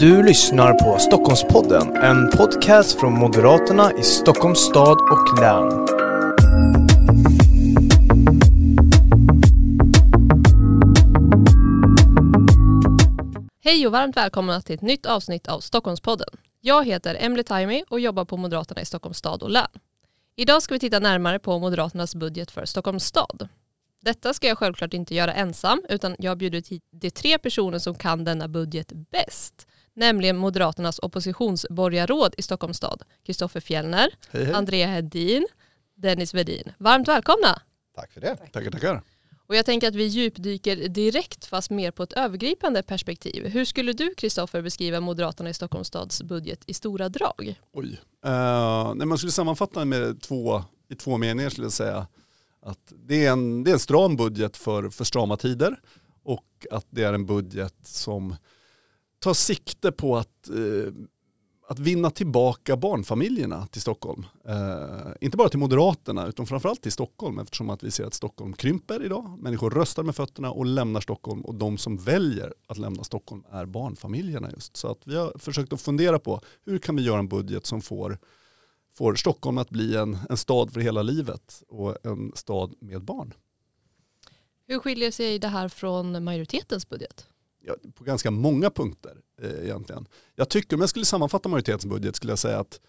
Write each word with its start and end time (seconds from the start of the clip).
Du 0.00 0.22
lyssnar 0.22 0.74
på 0.74 0.98
Stockholmspodden, 0.98 1.96
en 1.96 2.30
podcast 2.30 3.00
från 3.00 3.12
Moderaterna 3.12 3.92
i 3.98 4.02
Stockholms 4.02 4.58
stad 4.58 4.98
och 5.00 5.40
län. 5.40 5.86
Hej 13.64 13.86
och 13.86 13.92
varmt 13.92 14.16
välkomna 14.16 14.60
till 14.60 14.74
ett 14.74 14.82
nytt 14.82 15.06
avsnitt 15.06 15.48
av 15.48 15.60
Stockholmspodden. 15.60 16.28
Jag 16.60 16.86
heter 16.86 17.16
Emily 17.20 17.42
Taimi 17.42 17.84
och 17.88 18.00
jobbar 18.00 18.24
på 18.24 18.36
Moderaterna 18.36 18.80
i 18.80 18.84
Stockholms 18.84 19.18
stad 19.18 19.42
och 19.42 19.50
län. 19.50 19.68
Idag 20.36 20.62
ska 20.62 20.74
vi 20.74 20.80
titta 20.80 20.98
närmare 20.98 21.38
på 21.38 21.58
Moderaternas 21.58 22.14
budget 22.14 22.50
för 22.50 22.64
Stockholms 22.64 23.04
stad. 23.04 23.48
Detta 24.00 24.34
ska 24.34 24.46
jag 24.46 24.58
självklart 24.58 24.94
inte 24.94 25.14
göra 25.14 25.34
ensam 25.34 25.82
utan 25.88 26.16
jag 26.18 26.30
har 26.30 26.36
bjudit 26.36 26.68
hit 26.68 26.82
de 26.90 27.10
tre 27.10 27.38
personer 27.38 27.78
som 27.78 27.94
kan 27.94 28.24
denna 28.24 28.48
budget 28.48 28.92
bäst. 29.10 29.67
Nämligen 29.98 30.36
Moderaternas 30.36 30.98
oppositionsborgarråd 30.98 32.34
i 32.38 32.42
Stockholms 32.42 32.76
stad, 32.76 33.02
Kristoffer 33.26 33.60
Fjellner, 33.60 34.10
Hej, 34.30 34.44
hej. 34.44 34.54
Andrea 34.54 34.86
Hedin, 34.86 35.46
Dennis 35.94 36.34
Vedin. 36.34 36.72
Varmt 36.78 37.08
välkomna! 37.08 37.62
Tack 37.94 38.12
för 38.12 38.20
det. 38.20 38.36
Tackar, 38.36 38.70
tackar. 38.70 39.02
Och 39.46 39.56
jag 39.56 39.66
tänker 39.66 39.88
att 39.88 39.94
vi 39.94 40.04
djupdyker 40.04 40.88
direkt 40.88 41.44
fast 41.44 41.70
mer 41.70 41.90
på 41.90 42.02
ett 42.02 42.12
övergripande 42.12 42.82
perspektiv. 42.82 43.46
Hur 43.46 43.64
skulle 43.64 43.92
du 43.92 44.14
Kristoffer 44.14 44.62
beskriva 44.62 45.00
Moderaterna 45.00 45.50
i 45.50 45.54
Stockholms 45.54 45.88
stads 45.88 46.22
budget 46.22 46.60
i 46.66 46.74
stora 46.74 47.08
drag? 47.08 47.60
Oj. 47.72 48.00
Uh, 48.26 48.94
nej, 48.94 49.06
man 49.06 49.18
skulle 49.18 49.32
sammanfatta 49.32 49.84
med 49.84 50.20
två, 50.22 50.64
i 50.88 50.94
två 50.94 51.16
meningar 51.16 51.50
skulle 51.50 51.64
jag 51.64 51.72
säga. 51.72 52.06
Att 52.62 52.92
det, 53.06 53.26
är 53.26 53.32
en, 53.32 53.64
det 53.64 53.70
är 53.70 53.72
en 53.72 53.78
stram 53.78 54.16
budget 54.16 54.56
för, 54.56 54.90
för 54.90 55.04
strama 55.04 55.36
tider 55.36 55.80
och 56.22 56.66
att 56.70 56.86
det 56.90 57.02
är 57.02 57.12
en 57.12 57.26
budget 57.26 57.74
som 57.82 58.36
tar 59.18 59.34
sikte 59.34 59.92
på 59.92 60.16
att, 60.16 60.48
eh, 60.48 60.92
att 61.68 61.78
vinna 61.78 62.10
tillbaka 62.10 62.76
barnfamiljerna 62.76 63.66
till 63.66 63.80
Stockholm. 63.80 64.26
Eh, 64.48 65.12
inte 65.20 65.36
bara 65.36 65.48
till 65.48 65.58
Moderaterna 65.58 66.26
utan 66.26 66.46
framförallt 66.46 66.82
till 66.82 66.92
Stockholm 66.92 67.38
eftersom 67.38 67.70
att 67.70 67.82
vi 67.82 67.90
ser 67.90 68.04
att 68.04 68.14
Stockholm 68.14 68.52
krymper 68.52 69.04
idag. 69.04 69.38
Människor 69.38 69.70
röstar 69.70 70.02
med 70.02 70.16
fötterna 70.16 70.50
och 70.50 70.66
lämnar 70.66 71.00
Stockholm 71.00 71.40
och 71.40 71.54
de 71.54 71.78
som 71.78 71.96
väljer 71.96 72.54
att 72.66 72.78
lämna 72.78 73.04
Stockholm 73.04 73.44
är 73.50 73.66
barnfamiljerna 73.66 74.50
just. 74.50 74.76
Så 74.76 74.90
att 74.90 75.06
vi 75.06 75.16
har 75.16 75.38
försökt 75.38 75.72
att 75.72 75.80
fundera 75.80 76.18
på 76.18 76.40
hur 76.64 76.78
kan 76.78 76.96
vi 76.96 77.02
göra 77.02 77.18
en 77.18 77.28
budget 77.28 77.66
som 77.66 77.82
får 77.82 78.18
får 78.98 79.14
Stockholm 79.14 79.58
att 79.58 79.70
bli 79.70 79.96
en, 79.96 80.18
en 80.30 80.36
stad 80.36 80.72
för 80.72 80.80
hela 80.80 81.02
livet 81.02 81.62
och 81.68 82.06
en 82.06 82.32
stad 82.34 82.74
med 82.80 83.02
barn. 83.02 83.34
Hur 84.66 84.78
skiljer 84.78 85.10
sig 85.10 85.38
det 85.38 85.48
här 85.48 85.68
från 85.68 86.24
majoritetens 86.24 86.88
budget? 86.88 87.26
Ja, 87.68 87.74
på 87.94 88.04
ganska 88.04 88.30
många 88.30 88.70
punkter 88.70 89.16
eh, 89.42 89.64
egentligen. 89.64 90.06
Jag 90.36 90.48
tycker, 90.48 90.76
om 90.76 90.80
jag 90.80 90.90
skulle 90.90 91.04
sammanfatta 91.04 91.48
majoritetens 91.48 91.86
budget 91.86 92.16
skulle 92.16 92.32
jag 92.32 92.38
säga 92.38 92.58
att 92.58 92.80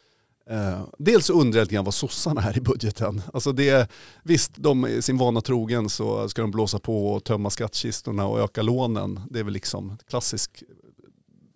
eh, 0.49 0.81
dels 0.97 1.29
undrar 1.29 1.59
jag 1.59 1.65
lite 1.65 1.75
grann 1.75 1.85
vad 1.85 1.93
sossarna 1.93 2.41
är 2.41 2.57
i 2.57 2.61
budgeten. 2.61 3.21
Alltså 3.33 3.51
det, 3.51 3.91
visst, 4.23 4.51
de 4.55 5.01
sin 5.01 5.17
vana 5.17 5.41
trogen 5.41 5.89
så 5.89 6.29
ska 6.29 6.41
de 6.41 6.51
blåsa 6.51 6.79
på 6.79 7.07
och 7.07 7.23
tömma 7.23 7.49
skattkistorna 7.49 8.27
och 8.27 8.39
öka 8.39 8.61
lånen. 8.61 9.19
Det 9.29 9.39
är 9.39 9.43
väl 9.43 9.53
liksom 9.53 9.97
klassisk 10.07 10.63
eh, 10.67 10.75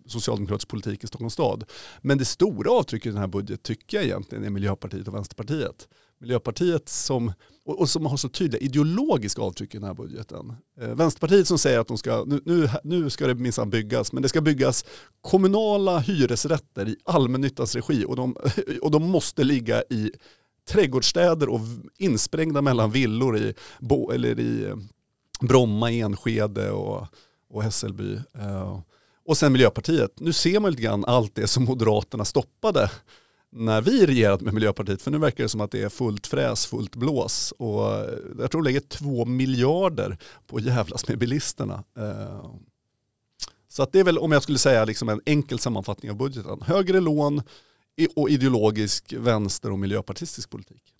socialdemokratisk 0.06 0.68
politik 0.68 1.04
i 1.04 1.06
Stockholms 1.06 1.32
stad. 1.32 1.64
Men 2.00 2.18
det 2.18 2.24
stora 2.24 2.70
avtrycket 2.70 3.06
i 3.06 3.10
den 3.10 3.20
här 3.20 3.26
budgeten 3.26 3.62
tycker 3.62 3.96
jag 3.96 4.04
egentligen 4.04 4.44
är 4.44 4.50
Miljöpartiet 4.50 5.08
och 5.08 5.14
Vänsterpartiet. 5.14 5.88
Miljöpartiet 6.24 6.88
som, 6.88 7.32
och, 7.64 7.80
och 7.80 7.88
som 7.88 8.06
har 8.06 8.16
så 8.16 8.28
tydliga 8.28 8.62
ideologiska 8.62 9.42
avtryck 9.42 9.74
i 9.74 9.78
den 9.78 9.86
här 9.86 9.94
budgeten. 9.94 10.52
Eh, 10.80 10.88
Vänsterpartiet 10.88 11.48
som 11.48 11.58
säger 11.58 11.78
att 11.78 11.88
de 11.88 11.98
ska, 11.98 12.24
nu, 12.24 12.40
nu, 12.44 12.68
nu 12.84 13.10
ska 13.10 13.26
det 13.26 13.34
minsann 13.34 13.70
byggas, 13.70 14.12
men 14.12 14.22
det 14.22 14.28
ska 14.28 14.40
byggas 14.40 14.84
kommunala 15.20 15.98
hyresrätter 15.98 16.88
i 16.88 16.96
allmännyttans 17.04 17.74
regi 17.74 18.04
och 18.08 18.16
de, 18.16 18.36
och 18.82 18.90
de 18.90 19.10
måste 19.10 19.44
ligga 19.44 19.82
i 19.82 20.12
trädgårdsstäder 20.68 21.48
och 21.48 21.60
insprängda 21.98 22.62
mellan 22.62 22.90
villor 22.90 23.36
i, 23.38 23.54
Bo, 23.80 24.10
eller 24.10 24.40
i 24.40 24.64
eh, 24.64 24.76
Bromma, 25.40 25.90
Enskede 25.90 26.70
och, 26.70 27.06
och 27.50 27.62
Hässelby. 27.62 28.18
Eh, 28.38 28.80
och 29.26 29.36
sen 29.36 29.52
Miljöpartiet. 29.52 30.20
Nu 30.20 30.32
ser 30.32 30.60
man 30.60 30.70
lite 30.70 30.82
grann 30.82 31.04
allt 31.04 31.34
det 31.34 31.46
som 31.46 31.64
Moderaterna 31.64 32.24
stoppade 32.24 32.90
när 33.54 33.80
vi 33.80 34.06
regerat 34.06 34.40
med 34.40 34.54
Miljöpartiet. 34.54 35.02
För 35.02 35.10
nu 35.10 35.18
verkar 35.18 35.44
det 35.44 35.48
som 35.48 35.60
att 35.60 35.70
det 35.70 35.82
är 35.82 35.88
fullt 35.88 36.26
fräs, 36.26 36.66
fullt 36.66 36.96
blås. 36.96 37.52
Och 37.58 37.94
eh, 37.94 38.18
jag 38.38 38.50
tror 38.50 38.62
de 38.62 38.64
lägger 38.64 38.80
två 38.80 39.24
miljarder 39.24 40.18
på 40.46 40.56
att 40.56 40.64
jävlas 40.64 41.08
med 41.08 41.18
bilisterna. 41.18 41.84
Eh. 41.96 42.54
Så 43.68 43.82
att 43.82 43.92
det 43.92 44.00
är 44.00 44.04
väl, 44.04 44.18
om 44.18 44.32
jag 44.32 44.42
skulle 44.42 44.58
säga 44.58 44.84
liksom 44.84 45.08
en 45.08 45.20
enkel 45.26 45.58
sammanfattning 45.58 46.10
av 46.10 46.16
budgeten, 46.16 46.62
högre 46.62 47.00
lån 47.00 47.42
och 48.16 48.30
ideologisk 48.30 49.12
vänster 49.12 49.72
och 49.72 49.78
miljöpartistisk 49.78 50.50
politik. 50.50 50.94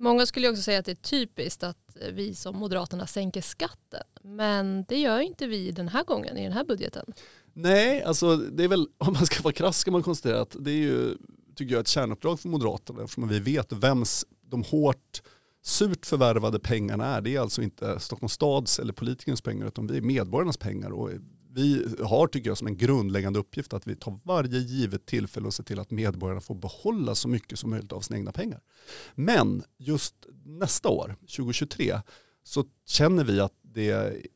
Många 0.00 0.26
skulle 0.26 0.48
också 0.48 0.62
säga 0.62 0.78
att 0.78 0.84
det 0.84 0.92
är 0.92 0.94
typiskt 0.94 1.62
att 1.62 1.96
vi 2.12 2.34
som 2.34 2.56
Moderaterna 2.56 3.06
sänker 3.06 3.40
skatten. 3.40 4.02
Men 4.22 4.84
det 4.84 4.98
gör 4.98 5.20
inte 5.20 5.46
vi 5.46 5.70
den 5.70 5.88
här 5.88 6.04
gången 6.04 6.36
i 6.36 6.42
den 6.42 6.52
här 6.52 6.64
budgeten. 6.64 7.12
Nej, 7.60 8.02
alltså 8.02 8.36
det 8.36 8.64
är 8.64 8.68
väl, 8.68 8.88
om 8.98 9.12
man 9.12 9.26
ska 9.26 9.42
vara 9.42 9.54
krass 9.54 9.78
ska 9.78 9.90
man 9.90 10.02
konstatera 10.02 10.40
att 10.40 10.56
det 10.60 10.70
är 10.70 10.76
ju, 10.76 11.16
tycker 11.56 11.74
jag, 11.74 11.80
ett 11.80 11.88
kärnuppdrag 11.88 12.40
för 12.40 12.48
Moderaterna 12.48 13.02
eftersom 13.02 13.28
vi 13.28 13.40
vet 13.40 13.72
vems 13.72 14.26
de 14.40 14.62
hårt 14.62 15.22
surt 15.62 16.06
förvärvade 16.06 16.58
pengarna 16.58 17.06
är. 17.06 17.20
Det 17.20 17.36
är 17.36 17.40
alltså 17.40 17.62
inte 17.62 18.00
Stockholms 18.00 18.32
stads 18.32 18.78
eller 18.78 18.92
politikernas 18.92 19.40
pengar 19.40 19.66
utan 19.66 19.86
det 19.86 19.96
är 19.96 20.00
medborgarnas 20.00 20.56
pengar. 20.56 20.90
Och 20.90 21.10
vi 21.50 21.86
har, 22.02 22.26
tycker 22.26 22.50
jag, 22.50 22.58
som 22.58 22.66
en 22.66 22.76
grundläggande 22.76 23.38
uppgift 23.38 23.72
att 23.72 23.86
vi 23.86 23.96
tar 23.96 24.20
varje 24.24 24.58
givet 24.58 25.06
tillfälle 25.06 25.46
och 25.46 25.54
ser 25.54 25.64
till 25.64 25.80
att 25.80 25.90
medborgarna 25.90 26.40
får 26.40 26.54
behålla 26.54 27.14
så 27.14 27.28
mycket 27.28 27.58
som 27.58 27.70
möjligt 27.70 27.92
av 27.92 28.00
sina 28.00 28.18
egna 28.18 28.32
pengar. 28.32 28.60
Men 29.14 29.62
just 29.78 30.14
nästa 30.44 30.88
år, 30.88 31.16
2023, 31.20 32.00
så 32.44 32.64
känner 32.86 33.24
vi 33.24 33.40
att 33.40 33.57
det 33.74 33.90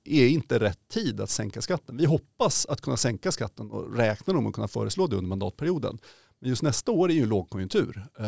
är 0.04 0.28
inte 0.28 0.58
rätt 0.58 0.88
tid 0.88 1.20
att 1.20 1.30
sänka 1.30 1.62
skatten. 1.62 1.96
Vi 1.96 2.04
hoppas 2.04 2.66
att 2.66 2.80
kunna 2.80 2.96
sänka 2.96 3.32
skatten 3.32 3.70
och 3.70 3.96
räknar 3.96 4.34
om 4.34 4.46
att 4.46 4.54
kunna 4.54 4.68
föreslå 4.68 5.06
det 5.06 5.16
under 5.16 5.28
mandatperioden. 5.28 5.98
Men 6.38 6.50
just 6.50 6.62
nästa 6.62 6.92
år 6.92 7.10
är 7.10 7.14
ju 7.14 7.22
en 7.22 7.28
lågkonjunktur 7.28 8.06
eh, 8.18 8.24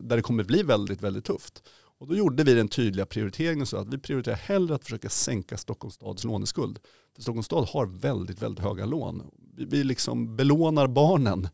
där 0.00 0.16
det 0.16 0.22
kommer 0.22 0.44
bli 0.44 0.62
väldigt, 0.62 1.02
väldigt 1.02 1.24
tufft. 1.24 1.62
Och 1.98 2.06
då 2.06 2.14
gjorde 2.14 2.44
vi 2.44 2.54
den 2.54 2.68
tydliga 2.68 3.06
prioriteringen 3.06 3.66
så 3.66 3.76
att 3.76 3.88
vi 3.88 3.98
prioriterar 3.98 4.36
hellre 4.36 4.74
att 4.74 4.84
försöka 4.84 5.08
sänka 5.08 5.56
Stockholms 5.56 5.94
stads 5.94 6.24
låneskuld. 6.24 6.78
För 7.14 7.22
Stockholms 7.22 7.46
stad 7.46 7.68
har 7.68 7.86
väldigt, 7.86 8.42
väldigt 8.42 8.64
höga 8.64 8.86
lån. 8.86 9.30
Vi, 9.56 9.64
vi 9.64 9.84
liksom 9.84 10.36
belånar 10.36 10.86
barnen 10.86 11.48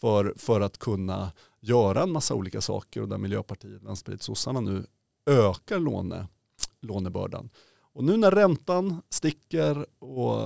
för, 0.00 0.34
för 0.36 0.60
att 0.60 0.78
kunna 0.78 1.32
göra 1.60 2.02
en 2.02 2.10
massa 2.10 2.34
olika 2.34 2.60
saker 2.60 3.02
och 3.02 3.08
där 3.08 3.18
Miljöpartiet, 3.18 3.82
Vänsterpartiet, 3.82 4.22
sossarna 4.22 4.60
nu 4.60 4.86
ökar 5.26 5.78
låne, 5.78 6.26
lånebördan. 6.80 7.50
Och 7.92 8.04
nu 8.04 8.16
när 8.16 8.30
räntan 8.30 9.02
sticker 9.08 9.86
och, 9.98 10.36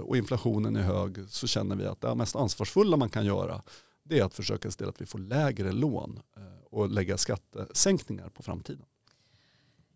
och 0.00 0.16
inflationen 0.16 0.76
är 0.76 0.82
hög 0.82 1.28
så 1.28 1.46
känner 1.46 1.76
vi 1.76 1.86
att 1.86 2.00
det 2.00 2.14
mest 2.14 2.36
ansvarsfulla 2.36 2.96
man 2.96 3.08
kan 3.08 3.24
göra 3.24 3.62
det 4.08 4.18
är 4.18 4.24
att 4.24 4.34
försöka 4.34 4.70
se 4.70 4.78
till 4.78 4.88
att 4.88 5.00
vi 5.00 5.06
får 5.06 5.18
lägre 5.18 5.72
lån 5.72 6.20
eh, 6.36 6.42
och 6.70 6.90
lägga 6.90 7.16
skattesänkningar 7.16 8.28
på 8.28 8.42
framtiden. 8.42 8.84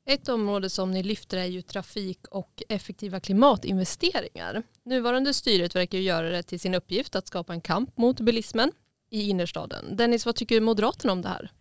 Ett 0.04 0.28
område 0.28 0.70
som 0.70 0.90
ni 0.90 1.02
lyfter 1.02 1.38
är 1.38 1.44
ju 1.44 1.62
trafik 1.62 2.26
och 2.30 2.62
effektiva 2.68 3.20
klimatinvesteringar. 3.20 4.62
Nuvarande 4.84 5.34
styret 5.34 5.76
verkar 5.76 5.98
ju 5.98 6.04
göra 6.04 6.30
det 6.30 6.42
till 6.42 6.60
sin 6.60 6.74
uppgift 6.74 7.16
att 7.16 7.26
skapa 7.26 7.52
en 7.52 7.60
kamp 7.60 7.96
mot 7.96 8.20
bilismen 8.20 8.72
i 9.10 9.28
innerstaden. 9.28 9.96
Dennis, 9.96 10.26
vad 10.26 10.34
tycker 10.34 10.60
Moderaterna 10.60 11.12
om 11.12 11.22
det 11.22 11.28
här? 11.28 11.52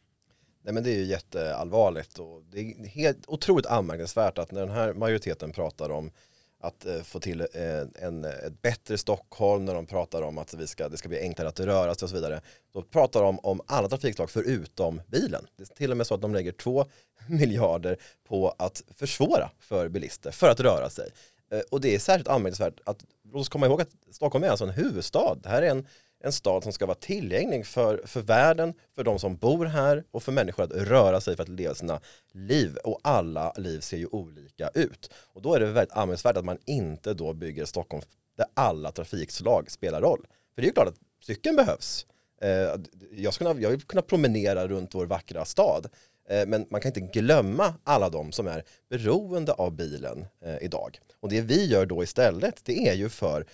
Nej 0.70 0.74
men 0.74 0.84
det 0.84 0.90
är 0.90 0.96
ju 0.96 1.04
jätteallvarligt 1.04 2.20
och 2.20 2.44
det 2.52 2.60
är 2.60 2.88
helt 2.88 3.18
otroligt 3.28 3.66
anmärkningsvärt 3.66 4.38
att 4.38 4.52
när 4.52 4.62
den 4.62 4.70
här 4.70 4.94
majoriteten 4.94 5.52
pratar 5.52 5.90
om 5.90 6.12
att 6.60 6.86
eh, 6.86 7.02
få 7.02 7.20
till 7.20 7.42
eh, 7.42 8.06
en, 8.06 8.26
ett 8.26 8.62
bättre 8.62 8.98
Stockholm, 8.98 9.66
när 9.66 9.74
de 9.74 9.86
pratar 9.86 10.22
om 10.22 10.38
att 10.38 10.54
vi 10.54 10.68
ska, 10.68 10.90
det 10.90 10.98
ska 10.98 11.10
bli 11.10 11.20
enklare 11.20 11.50
att 11.50 11.60
röra 11.60 11.96
sig 11.96 12.06
och 12.06 12.10
så 12.10 12.16
vidare. 12.16 12.42
Då 12.74 12.82
pratar 12.82 13.22
de 13.22 13.40
om 13.40 13.62
alla 13.68 13.90
trafikslag 13.90 14.30
förutom 14.30 15.02
bilen. 15.08 15.48
Det 15.58 15.64
är 15.64 15.76
till 15.76 15.92
och 15.92 15.98
med 15.98 16.08
så 16.08 16.14
att 16.14 16.22
de 16.22 16.34
lägger 16.34 16.52
två 16.52 16.86
miljarder 17.30 17.98
på 18.28 18.56
att 18.58 18.84
försvåra 18.98 19.50
för 19.60 19.90
bilister 19.90 20.32
för 20.32 20.50
att 20.50 20.60
röra 20.60 20.90
sig. 20.90 21.10
Eh, 21.52 21.62
och 21.72 21.82
det 21.82 21.96
är 21.96 22.00
särskilt 22.00 22.28
anmärkningsvärt 22.28 22.80
att, 22.86 23.06
låt 23.32 23.42
oss 23.42 23.50
komma 23.50 23.66
ihåg 23.66 23.82
att 23.82 23.92
Stockholm 24.12 24.44
är 24.44 24.50
alltså 24.50 24.66
en 24.66 24.72
huvudstad. 24.74 25.38
Det 25.44 25.50
här 25.50 25.62
är 25.62 25.70
en, 25.70 25.88
en 26.24 26.32
stad 26.32 26.64
som 26.64 26.74
ska 26.74 26.86
vara 26.86 26.98
tillgänglig 26.98 27.66
för, 27.66 28.02
för 28.06 28.22
världen, 28.22 28.74
för 28.96 29.04
de 29.04 29.20
som 29.20 29.38
bor 29.38 29.66
här 29.66 30.04
och 30.12 30.24
för 30.24 30.32
människor 30.32 30.64
att 30.64 30.72
röra 30.72 31.22
sig 31.22 31.36
för 31.36 31.44
att 31.44 31.50
leva 31.50 31.76
sina 31.76 32.02
liv. 32.32 32.78
Och 32.84 33.00
alla 33.04 33.54
liv 33.58 33.80
ser 33.80 33.98
ju 33.98 34.08
olika 34.08 34.70
ut. 34.74 35.12
Och 35.34 35.42
då 35.42 35.54
är 35.54 35.60
det 35.60 35.66
väldigt 35.66 35.98
anmärkningsvärt 35.98 36.38
att 36.38 36.46
man 36.46 36.58
inte 36.66 37.14
då 37.14 37.34
bygger 37.34 37.66
Stockholm 37.66 38.04
där 38.38 38.46
alla 38.54 38.92
trafikslag 38.92 39.72
spelar 39.72 40.02
roll. 40.02 40.28
För 40.56 40.62
det 40.62 40.66
är 40.66 40.70
ju 40.70 40.74
klart 40.74 40.88
att 40.88 41.00
cykeln 41.24 41.56
behövs. 41.56 42.06
Eh, 42.42 42.76
jag, 43.12 43.34
ska, 43.34 43.60
jag 43.60 43.70
vill 43.70 43.82
kunna 43.82 44.02
promenera 44.02 44.68
runt 44.68 44.96
vår 44.96 45.06
vackra 45.06 45.46
stad. 45.46 45.88
Eh, 46.30 46.48
men 46.48 46.66
man 46.70 46.82
kan 46.82 46.90
inte 46.90 47.20
glömma 47.20 47.74
alla 47.84 48.10
de 48.10 48.32
som 48.32 48.48
är 48.48 48.64
beroende 48.90 49.54
av 49.54 49.76
bilen 49.76 50.26
eh, 50.46 50.58
idag. 50.62 51.00
Och 51.20 51.30
det 51.30 51.42
vi 51.42 51.66
gör 51.66 51.86
då 51.86 52.04
istället, 52.04 52.66
det 52.66 52.88
är 52.88 52.94
ju 52.94 53.10
för 53.10 53.46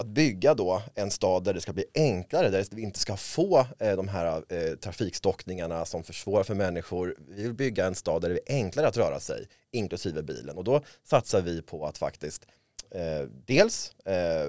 att 0.00 0.06
bygga 0.06 0.54
då 0.54 0.82
en 0.94 1.10
stad 1.10 1.44
där 1.44 1.54
det 1.54 1.60
ska 1.60 1.72
bli 1.72 1.84
enklare, 1.94 2.48
där 2.48 2.66
vi 2.70 2.82
inte 2.82 2.98
ska 2.98 3.16
få 3.16 3.66
eh, 3.78 3.96
de 3.96 4.08
här 4.08 4.42
eh, 4.48 4.76
trafikstockningarna 4.76 5.84
som 5.84 6.04
försvårar 6.04 6.42
för 6.42 6.54
människor. 6.54 7.16
Vi 7.28 7.42
vill 7.42 7.54
bygga 7.54 7.86
en 7.86 7.94
stad 7.94 8.22
där 8.22 8.28
det 8.28 8.34
är 8.34 8.54
enklare 8.54 8.88
att 8.88 8.96
röra 8.96 9.20
sig, 9.20 9.46
inklusive 9.70 10.22
bilen. 10.22 10.58
Och 10.58 10.64
då 10.64 10.82
satsar 11.04 11.40
vi 11.40 11.62
på 11.62 11.86
att 11.86 11.98
faktiskt 11.98 12.46
eh, 12.90 13.28
dels 13.46 13.94
eh, 14.04 14.48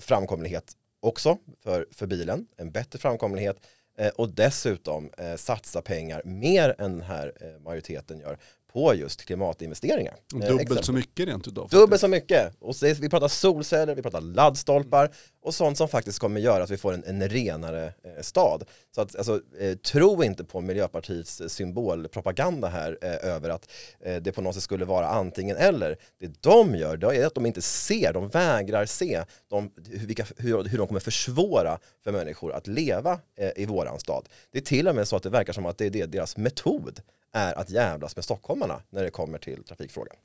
framkomlighet 0.00 0.72
också 1.00 1.38
för, 1.62 1.86
för 1.90 2.06
bilen, 2.06 2.46
en 2.56 2.70
bättre 2.70 2.98
framkomlighet 2.98 3.56
eh, 3.98 4.08
och 4.08 4.28
dessutom 4.28 5.10
eh, 5.18 5.36
satsa 5.36 5.82
pengar 5.82 6.22
mer 6.24 6.74
än 6.78 6.92
den 6.92 7.02
här 7.02 7.32
eh, 7.40 7.60
majoriteten 7.60 8.18
gör 8.18 8.38
på 8.72 8.94
just 8.94 9.24
klimatinvesteringar. 9.24 10.14
Dubbelt 10.48 10.70
eh, 10.70 10.80
så 10.80 10.92
mycket 10.92 11.28
rent 11.28 11.48
utav. 11.48 11.68
Dubbelt 11.68 12.00
så 12.00 12.08
mycket. 12.08 12.52
Och 12.60 12.76
så, 12.76 12.86
vi 12.86 13.08
pratar 13.08 13.28
solceller, 13.28 13.94
vi 13.94 14.02
pratar 14.02 14.20
laddstolpar 14.20 15.10
och 15.42 15.54
sånt 15.54 15.78
som 15.78 15.88
faktiskt 15.88 16.18
kommer 16.18 16.40
göra 16.40 16.64
att 16.64 16.70
vi 16.70 16.76
får 16.76 16.92
en, 16.92 17.04
en 17.04 17.28
renare 17.28 17.84
eh, 17.84 18.22
stad. 18.22 18.64
Så 18.94 19.00
att, 19.00 19.16
alltså, 19.16 19.40
eh, 19.60 19.76
tro 19.76 20.24
inte 20.24 20.44
på 20.44 20.60
Miljöpartiets 20.60 21.42
symbolpropaganda 21.48 22.68
här 22.68 22.98
eh, 23.02 23.34
över 23.34 23.50
att 23.50 23.70
eh, 24.00 24.16
det 24.16 24.32
på 24.32 24.42
något 24.42 24.54
sätt 24.54 24.62
skulle 24.64 24.84
vara 24.84 25.08
antingen 25.08 25.56
eller. 25.56 25.96
Det 26.20 26.42
de 26.42 26.74
gör 26.74 26.96
det 26.96 27.16
är 27.16 27.26
att 27.26 27.34
de 27.34 27.46
inte 27.46 27.62
ser, 27.62 28.12
de 28.12 28.28
vägrar 28.28 28.86
se 28.86 29.24
de, 29.48 29.70
hur, 29.90 30.06
vilka, 30.06 30.26
hur, 30.36 30.64
hur 30.64 30.78
de 30.78 30.86
kommer 30.86 31.00
försvåra 31.00 31.78
för 32.04 32.12
människor 32.12 32.52
att 32.52 32.66
leva 32.66 33.20
eh, 33.38 33.50
i 33.56 33.66
våran 33.66 34.00
stad. 34.00 34.28
Det 34.52 34.58
är 34.58 34.62
till 34.62 34.88
och 34.88 34.94
med 34.94 35.08
så 35.08 35.16
att 35.16 35.22
det 35.22 35.30
verkar 35.30 35.52
som 35.52 35.66
att 35.66 35.78
det 35.78 35.86
är 35.86 36.06
deras 36.06 36.36
metod 36.36 37.00
är 37.32 37.58
att 37.58 37.70
jävlas 37.70 38.16
med 38.16 38.24
stockholmarna 38.24 38.82
när 38.90 39.02
det 39.02 39.10
kommer 39.10 39.38
till 39.38 39.64
trafikfrågan. 39.64 40.16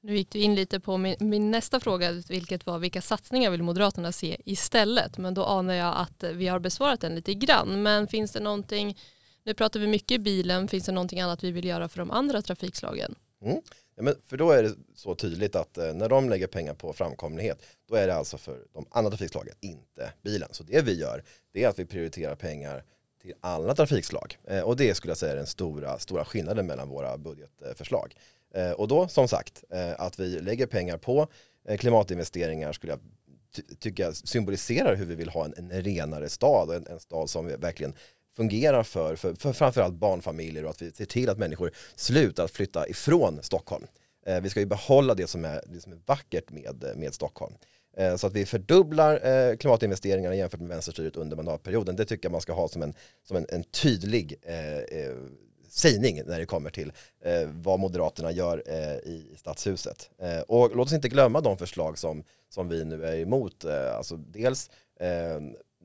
Nu 0.00 0.16
gick 0.16 0.30
du 0.30 0.38
in 0.38 0.54
lite 0.54 0.80
på 0.80 0.96
min, 0.96 1.16
min, 1.20 1.50
nästa 1.50 1.80
fråga, 1.80 2.12
vilket 2.12 2.66
var 2.66 2.78
vilka 2.78 3.02
satsningar 3.02 3.50
vill 3.50 3.62
Moderaterna 3.62 4.12
se 4.12 4.36
istället? 4.44 5.18
Men 5.18 5.34
då 5.34 5.44
anar 5.44 5.74
jag 5.74 5.94
att 5.96 6.24
vi 6.32 6.48
har 6.48 6.58
besvarat 6.58 7.00
den 7.00 7.14
lite 7.14 7.34
grann. 7.34 7.82
Men 7.82 8.08
finns 8.08 8.32
det 8.32 8.40
någonting, 8.40 8.98
nu 9.44 9.54
pratar 9.54 9.80
vi 9.80 9.86
mycket 9.86 10.20
bilen, 10.20 10.68
finns 10.68 10.86
det 10.86 10.92
någonting 10.92 11.20
annat 11.20 11.44
vi 11.44 11.50
vill 11.50 11.64
göra 11.64 11.88
för 11.88 11.98
de 11.98 12.10
andra 12.10 12.42
trafikslagen? 12.42 13.14
Mm. 13.42 13.60
Ja, 13.96 14.02
men 14.02 14.14
för 14.26 14.36
då 14.36 14.50
är 14.50 14.62
det 14.62 14.74
så 14.94 15.14
tydligt 15.14 15.56
att 15.56 15.78
eh, 15.78 15.94
när 15.94 16.08
de 16.08 16.28
lägger 16.28 16.46
pengar 16.46 16.74
på 16.74 16.92
framkomlighet, 16.92 17.62
då 17.88 17.94
är 17.94 18.06
det 18.06 18.14
alltså 18.14 18.38
för 18.38 18.58
de 18.72 18.86
andra 18.90 19.10
trafikslagen, 19.10 19.54
inte 19.60 20.12
bilen. 20.22 20.48
Så 20.52 20.62
det 20.62 20.82
vi 20.82 21.00
gör, 21.00 21.24
det 21.52 21.64
är 21.64 21.68
att 21.68 21.78
vi 21.78 21.86
prioriterar 21.86 22.34
pengar 22.34 22.84
till 23.26 23.34
alla 23.40 23.74
trafikslag. 23.74 24.38
Eh, 24.44 24.60
och 24.60 24.76
det 24.76 24.94
skulle 24.94 25.10
jag 25.10 25.18
säga 25.18 25.32
är 25.32 25.36
den 25.36 25.46
stora, 25.46 25.98
stora 25.98 26.24
skillnaden 26.24 26.66
mellan 26.66 26.88
våra 26.88 27.18
budgetförslag. 27.18 28.14
Eh, 28.54 28.70
och 28.70 28.88
då 28.88 29.08
som 29.08 29.28
sagt, 29.28 29.64
eh, 29.70 30.00
att 30.00 30.20
vi 30.20 30.40
lägger 30.40 30.66
pengar 30.66 30.98
på 30.98 31.26
klimatinvesteringar 31.78 32.72
skulle 32.72 32.92
jag 32.92 33.00
tycka 33.78 34.12
symboliserar 34.12 34.94
hur 34.94 35.06
vi 35.06 35.14
vill 35.14 35.28
ha 35.28 35.44
en, 35.44 35.54
en 35.56 35.82
renare 35.82 36.28
stad, 36.28 36.70
en, 36.70 36.86
en 36.86 37.00
stad 37.00 37.30
som 37.30 37.46
verkligen 37.46 37.94
fungerar 38.36 38.82
för, 38.82 39.16
för, 39.16 39.34
för 39.34 39.52
framförallt 39.52 39.94
barnfamiljer 39.94 40.64
och 40.64 40.70
att 40.70 40.82
vi 40.82 40.92
ser 40.92 41.04
till 41.04 41.28
att 41.28 41.38
människor 41.38 41.70
slutar 41.94 42.48
flytta 42.48 42.88
ifrån 42.88 43.38
Stockholm. 43.42 43.86
vi 44.42 44.50
ska 44.50 44.60
ju 44.60 44.66
behålla 44.66 45.14
det 45.14 45.26
som 45.26 45.44
är, 45.44 45.62
det 45.66 45.80
som 45.80 45.92
är 45.92 45.98
vackert 46.06 46.50
med, 46.50 46.92
med 46.96 47.14
Stockholm. 47.14 47.54
Eh, 47.96 48.16
så 48.16 48.26
att 48.26 48.32
vi 48.32 48.46
fördubblar 48.46 49.26
eh, 49.26 49.56
klimatinvesteringarna 49.56 50.34
jämfört 50.34 50.60
med 50.60 50.68
vänsterstyret 50.68 51.16
under 51.16 51.36
mandatperioden. 51.36 51.96
Det 51.96 52.04
tycker 52.04 52.24
jag 52.24 52.32
man 52.32 52.40
ska 52.40 52.52
ha 52.52 52.68
som 52.68 52.82
en, 52.82 52.94
som 53.22 53.36
en, 53.36 53.46
en 53.48 53.64
tydlig 53.64 54.34
eh, 54.42 54.78
eh, 54.78 55.14
sägning 55.68 56.22
när 56.26 56.38
det 56.38 56.46
kommer 56.46 56.70
till 56.70 56.92
eh, 57.24 57.48
vad 57.52 57.80
Moderaterna 57.80 58.32
gör 58.32 58.62
eh, 58.66 58.96
i 58.96 59.34
stadshuset. 59.36 60.10
Eh, 60.18 60.40
och 60.40 60.76
låt 60.76 60.86
oss 60.86 60.92
inte 60.92 61.08
glömma 61.08 61.40
de 61.40 61.58
förslag 61.58 61.98
som, 61.98 62.24
som 62.48 62.68
vi 62.68 62.84
nu 62.84 63.04
är 63.04 63.16
emot. 63.16 63.64
alltså 63.64 64.16
dels 64.16 64.70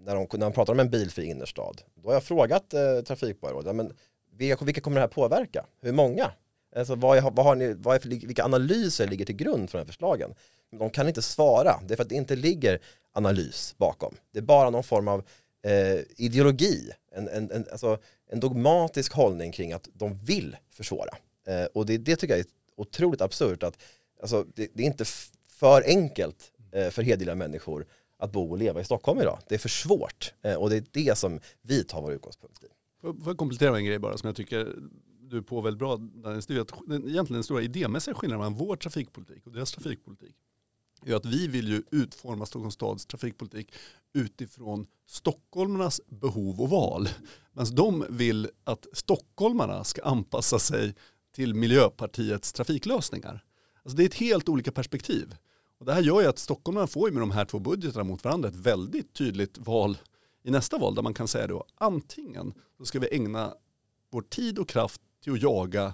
när, 0.06 0.16
de, 0.16 0.28
när 0.34 0.46
de 0.46 0.54
pratar 0.54 0.74
om 0.74 0.80
en 0.80 0.90
bilfri 0.90 1.26
innerstad, 1.26 1.82
då 1.96 2.10
har 2.10 2.14
jag 2.14 2.24
frågat 2.24 2.74
eh, 2.74 3.02
trafikborgarrådet, 3.02 3.76
men 3.76 3.94
vilka, 4.38 4.66
vilka 4.66 4.82
kommer 4.82 4.96
det 4.96 5.02
här 5.02 5.08
påverka? 5.08 5.66
Hur 5.82 5.92
många? 5.92 6.32
Alltså, 6.76 6.96
vad, 6.96 7.36
vad 7.36 7.46
har 7.46 7.56
ni, 7.56 7.74
vad 7.74 7.96
är 7.96 8.00
för, 8.00 8.10
vilka 8.10 8.46
analyser 8.46 9.08
ligger 9.08 9.26
till 9.26 9.36
grund 9.36 9.70
för 9.70 9.78
de 9.78 9.82
här 9.82 9.88
förslagen? 9.88 10.34
De 10.80 10.90
kan 10.90 11.08
inte 11.08 11.22
svara, 11.22 11.80
det 11.88 11.94
är 11.94 11.96
för 11.96 12.04
att 12.04 12.10
det 12.10 12.16
inte 12.16 12.36
ligger 12.36 12.80
analys 13.14 13.76
bakom. 13.78 14.16
Det 14.32 14.40
är 14.40 14.44
bara 14.44 14.70
någon 14.70 14.84
form 14.84 15.08
av 15.08 15.24
eh, 15.64 16.00
ideologi, 16.18 16.92
en, 17.12 17.28
en, 17.28 17.52
en, 17.52 17.66
alltså, 17.72 17.98
en 18.28 18.40
dogmatisk 18.40 19.14
hållning 19.14 19.52
kring 19.52 19.74
att 19.74 19.90
de 19.94 20.14
vill 20.14 20.58
försvåra. 20.70 21.18
Eh, 21.48 21.66
och 21.66 21.86
det, 21.86 21.98
det 21.98 22.16
tycker 22.16 22.34
jag 22.34 22.40
är 22.40 22.46
otroligt 22.76 23.22
absurt 23.22 23.64
att 23.64 23.78
alltså, 24.22 24.46
det, 24.56 24.68
det 24.74 24.84
är 24.84 24.88
inte 24.88 25.06
för 25.48 25.84
enkelt 25.88 26.52
eh, 26.72 26.90
för 26.90 27.02
hederliga 27.02 27.36
människor 27.36 27.86
att 28.18 28.32
bo 28.32 28.52
och 28.52 28.58
leva 28.58 28.82
i 28.82 28.84
Stockholm 28.84 29.22
idag. 29.22 29.40
Det 29.48 29.56
är 29.56 29.60
för 29.60 29.70
svårt 29.70 30.34
eh, 30.42 30.56
och 30.56 30.70
det 30.70 30.76
är 30.76 30.84
det 30.92 31.18
som 31.18 31.40
vi 31.62 31.84
tar 31.84 32.02
vår 32.02 32.14
utgångspunkt 32.14 32.64
i. 32.64 32.68
Får 33.02 33.16
jag 33.26 33.38
komplettera 33.38 33.72
med 33.72 33.78
en 33.78 33.86
grej 33.86 34.00
bara 34.00 34.18
som 34.18 34.28
jag 34.28 34.36
tycker 34.36 34.76
du 35.20 35.38
är 35.38 35.42
på 35.42 35.62
väldigt 35.62 35.80
bra. 35.80 35.98
Det 35.98 36.30
är 36.30 36.60
att 36.60 36.72
egentligen 36.90 37.26
den 37.28 37.44
stora 37.44 37.62
idémässiga 37.62 38.16
skillnaden 38.16 38.40
mellan 38.40 38.68
vår 38.68 38.76
trafikpolitik 38.76 39.46
och 39.46 39.52
deras 39.52 39.72
trafikpolitik 39.72 40.36
är 41.06 41.16
att 41.16 41.26
vi 41.26 41.48
vill 41.48 41.68
ju 41.68 41.84
utforma 41.92 42.46
Stockholms 42.46 42.74
stads 42.74 43.06
trafikpolitik 43.06 43.74
utifrån 44.14 44.88
stockholmarnas 45.08 46.02
behov 46.08 46.62
och 46.62 46.70
val. 46.70 47.10
Medan 47.54 47.76
de 47.76 48.06
vill 48.10 48.50
att 48.64 48.88
stockholmarna 48.94 49.84
ska 49.84 50.04
anpassa 50.04 50.60
sig 50.60 50.96
till 51.36 51.54
Miljöpartiets 51.54 52.54
trafiklösningar. 52.54 53.44
Alltså 53.84 53.98
det 53.98 54.04
är 54.04 54.08
ett 54.08 54.14
helt 54.14 54.50
olika 54.50 54.72
perspektiv. 54.72 55.36
Och 55.80 55.86
det 55.86 55.94
här 55.94 56.02
gör 56.02 56.22
ju 56.22 56.28
att 56.28 56.40
stockholmarna 56.40 56.88
får 56.88 57.12
med 57.12 57.22
de 57.22 57.32
här 57.32 57.46
två 57.46 57.60
budgetarna 57.60 58.04
mot 58.04 58.24
varandra 58.24 58.50
ett 58.50 58.56
väldigt 58.56 59.14
tydligt 59.14 59.58
val 59.58 59.98
i 60.44 60.52
nästa 60.52 60.78
val 60.78 60.96
där 60.96 61.02
man 61.02 61.14
kan 61.14 61.28
säga 61.28 61.48
då 61.48 61.66
antingen 61.76 62.54
så 62.78 62.86
ska 62.86 63.00
vi 63.00 63.16
ägna 63.16 63.54
vår 64.12 64.22
tid 64.22 64.60
och 64.60 64.70
kraft 64.70 65.02
till 65.24 65.34
att 65.34 65.42
jaga 65.42 65.94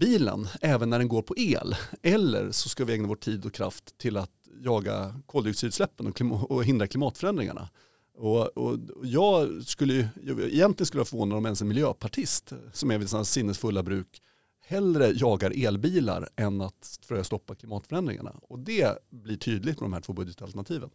bilen 0.00 0.48
även 0.60 0.90
när 0.90 0.98
den 0.98 1.08
går 1.08 1.22
på 1.22 1.34
el. 1.36 1.76
Eller 2.02 2.50
så 2.50 2.68
ska 2.68 2.84
vi 2.84 2.92
ägna 2.92 3.08
vår 3.08 3.16
tid 3.16 3.46
och 3.46 3.54
kraft 3.54 3.98
till 3.98 4.16
att 4.16 4.30
jaga 4.62 5.14
koldioxidutsläppen 5.26 6.06
och, 6.06 6.16
klima- 6.16 6.42
och 6.42 6.64
hindra 6.64 6.86
klimatförändringarna. 6.86 7.68
Och, 8.14 8.56
och, 8.58 8.78
jag 9.02 9.62
skulle 9.66 10.08
egentligen 10.24 10.86
skulle 10.86 11.00
jag 11.00 11.08
förvåna 11.08 11.36
om 11.36 11.46
ens 11.46 11.62
en 11.62 11.68
miljöpartist 11.68 12.52
som 12.72 12.90
är 12.90 12.98
vid 12.98 13.10
sina 13.10 13.24
sinnesfulla 13.24 13.82
bruk 13.82 14.22
hellre 14.60 15.12
jagar 15.14 15.66
elbilar 15.66 16.28
än 16.36 16.60
att 16.60 16.98
försöka 17.02 17.24
stoppa 17.24 17.54
klimatförändringarna. 17.54 18.34
Och 18.42 18.58
det 18.58 18.98
blir 19.10 19.36
tydligt 19.36 19.80
med 19.80 19.84
de 19.84 19.92
här 19.92 20.00
två 20.00 20.12
budgetalternativen. 20.12 20.90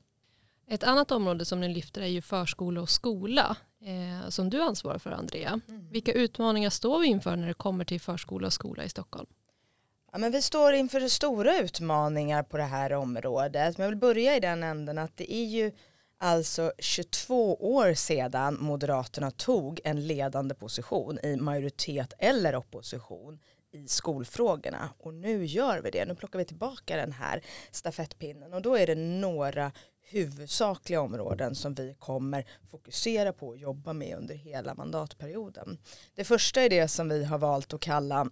Ett 0.67 0.83
annat 0.83 1.11
område 1.11 1.45
som 1.45 1.61
ni 1.61 1.73
lyfter 1.73 2.01
är 2.01 2.07
ju 2.07 2.21
förskola 2.21 2.81
och 2.81 2.89
skola 2.89 3.57
eh, 3.81 4.29
som 4.29 4.49
du 4.49 4.61
ansvarar 4.61 4.97
för 4.97 5.11
Andrea. 5.11 5.59
Mm. 5.67 5.89
Vilka 5.89 6.13
utmaningar 6.13 6.69
står 6.69 6.99
vi 6.99 7.07
inför 7.07 7.35
när 7.35 7.47
det 7.47 7.53
kommer 7.53 7.85
till 7.85 8.01
förskola 8.01 8.47
och 8.47 8.53
skola 8.53 8.83
i 8.83 8.89
Stockholm? 8.89 9.27
Ja, 10.11 10.17
men 10.17 10.31
vi 10.31 10.41
står 10.41 10.73
inför 10.73 11.07
stora 11.07 11.59
utmaningar 11.59 12.43
på 12.43 12.57
det 12.57 12.63
här 12.63 12.93
området. 12.93 13.77
Men 13.77 13.83
jag 13.83 13.89
vill 13.89 13.99
börja 13.99 14.35
i 14.35 14.39
den 14.39 14.63
änden 14.63 14.97
att 14.97 15.17
det 15.17 15.33
är 15.33 15.45
ju 15.45 15.71
alltså 16.17 16.71
22 16.79 17.55
år 17.55 17.93
sedan 17.93 18.57
Moderaterna 18.59 19.31
tog 19.31 19.79
en 19.83 20.07
ledande 20.07 20.55
position 20.55 21.19
i 21.23 21.35
majoritet 21.35 22.13
eller 22.19 22.55
opposition 22.55 23.39
i 23.71 23.87
skolfrågorna 23.87 24.89
och 24.99 25.13
nu 25.13 25.45
gör 25.45 25.81
vi 25.81 25.91
det. 25.91 26.05
Nu 26.05 26.15
plockar 26.15 26.39
vi 26.39 26.45
tillbaka 26.45 26.95
den 26.95 27.11
här 27.11 27.41
stafettpinnen 27.71 28.53
och 28.53 28.61
då 28.61 28.75
är 28.75 28.87
det 28.87 28.95
några 28.95 29.71
huvudsakliga 30.07 31.01
områden 31.01 31.55
som 31.55 31.73
vi 31.73 31.95
kommer 31.99 32.45
fokusera 32.71 33.33
på 33.33 33.47
och 33.47 33.57
jobba 33.57 33.93
med 33.93 34.17
under 34.17 34.35
hela 34.35 34.73
mandatperioden. 34.73 35.77
Det 36.15 36.23
första 36.23 36.61
är 36.61 36.69
det 36.69 36.87
som 36.87 37.09
vi 37.09 37.23
har 37.23 37.37
valt 37.37 37.73
att 37.73 37.81
kalla 37.81 38.29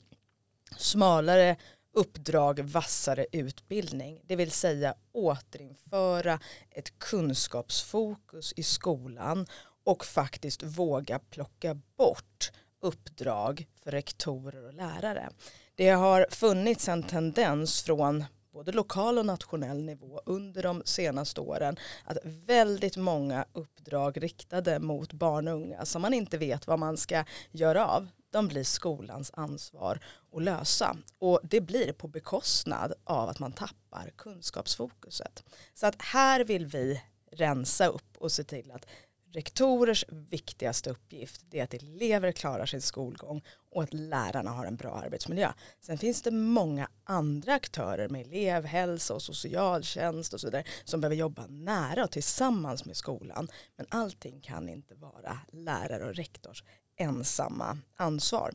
smalare 0.77 1.55
uppdrag, 1.93 2.59
vassare 2.59 3.25
utbildning. 3.31 4.21
Det 4.27 4.35
vill 4.35 4.51
säga 4.51 4.95
återinföra 5.11 6.39
ett 6.69 6.99
kunskapsfokus 6.99 8.53
i 8.55 8.63
skolan 8.63 9.45
och 9.83 10.05
faktiskt 10.05 10.63
våga 10.63 11.19
plocka 11.19 11.73
bort 11.97 12.51
uppdrag 12.81 13.67
för 13.83 13.91
rektorer 13.91 14.65
och 14.65 14.73
lärare. 14.73 15.29
Det 15.75 15.89
har 15.89 16.27
funnits 16.29 16.87
en 16.87 17.03
tendens 17.03 17.81
från 17.81 18.25
både 18.53 18.71
lokal 18.71 19.17
och 19.17 19.25
nationell 19.25 19.83
nivå 19.83 20.21
under 20.25 20.63
de 20.63 20.81
senaste 20.85 21.41
åren 21.41 21.77
att 22.05 22.17
väldigt 22.23 22.97
många 22.97 23.45
uppdrag 23.53 24.23
riktade 24.23 24.79
mot 24.79 25.13
barn 25.13 25.47
och 25.47 25.53
unga 25.53 25.85
som 25.85 26.01
man 26.01 26.13
inte 26.13 26.37
vet 26.37 26.67
vad 26.67 26.79
man 26.79 26.97
ska 26.97 27.23
göra 27.51 27.87
av 27.87 28.07
de 28.33 28.47
blir 28.47 28.63
skolans 28.63 29.31
ansvar 29.33 29.99
att 30.33 30.43
lösa. 30.43 30.97
Och 31.19 31.39
det 31.43 31.61
blir 31.61 31.93
på 31.93 32.07
bekostnad 32.07 32.93
av 33.03 33.29
att 33.29 33.39
man 33.39 33.51
tappar 33.51 34.11
kunskapsfokuset. 34.17 35.43
Så 35.73 35.87
att 35.87 36.01
här 36.01 36.43
vill 36.43 36.65
vi 36.65 37.01
rensa 37.31 37.87
upp 37.87 38.17
och 38.17 38.31
se 38.31 38.43
till 38.43 38.71
att 38.71 38.85
rektorers 39.33 40.05
viktigaste 40.09 40.89
uppgift 40.89 41.53
är 41.53 41.63
att 41.63 41.73
elever 41.73 42.31
klarar 42.31 42.65
sin 42.65 42.81
skolgång 42.81 43.43
och 43.71 43.83
att 43.83 43.93
lärarna 43.93 44.51
har 44.51 44.65
en 44.65 44.75
bra 44.75 44.91
arbetsmiljö. 44.91 45.53
Sen 45.81 45.97
finns 45.97 46.21
det 46.21 46.31
många 46.31 46.87
andra 47.03 47.53
aktörer 47.53 48.09
med 48.09 48.21
elevhälsa 48.21 49.13
och 49.13 49.21
socialtjänst 49.21 50.33
och 50.33 50.41
så 50.41 50.47
vidare 50.47 50.63
som 50.83 51.01
behöver 51.01 51.15
jobba 51.15 51.47
nära 51.47 52.03
och 52.03 52.11
tillsammans 52.11 52.85
med 52.85 52.97
skolan. 52.97 53.47
Men 53.75 53.85
allting 53.89 54.41
kan 54.41 54.69
inte 54.69 54.95
vara 54.95 55.39
lärare 55.51 56.05
och 56.05 56.15
rektors 56.15 56.63
ensamma 56.95 57.77
ansvar. 57.95 58.53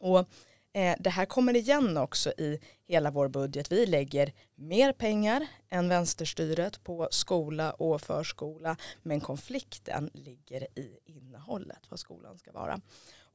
Och 0.00 0.28
Eh, 0.72 0.96
det 0.98 1.10
här 1.10 1.26
kommer 1.26 1.56
igen 1.56 1.96
också 1.96 2.30
i 2.30 2.60
hela 2.86 3.10
vår 3.10 3.28
budget. 3.28 3.72
Vi 3.72 3.86
lägger 3.86 4.32
mer 4.54 4.92
pengar 4.92 5.46
än 5.68 5.88
vänsterstyret 5.88 6.84
på 6.84 7.08
skola 7.10 7.72
och 7.72 8.00
förskola 8.00 8.76
men 9.02 9.20
konflikten 9.20 10.10
ligger 10.14 10.62
i 10.78 10.98
innehållet, 11.04 11.86
vad 11.88 12.00
skolan 12.00 12.38
ska 12.38 12.52
vara. 12.52 12.80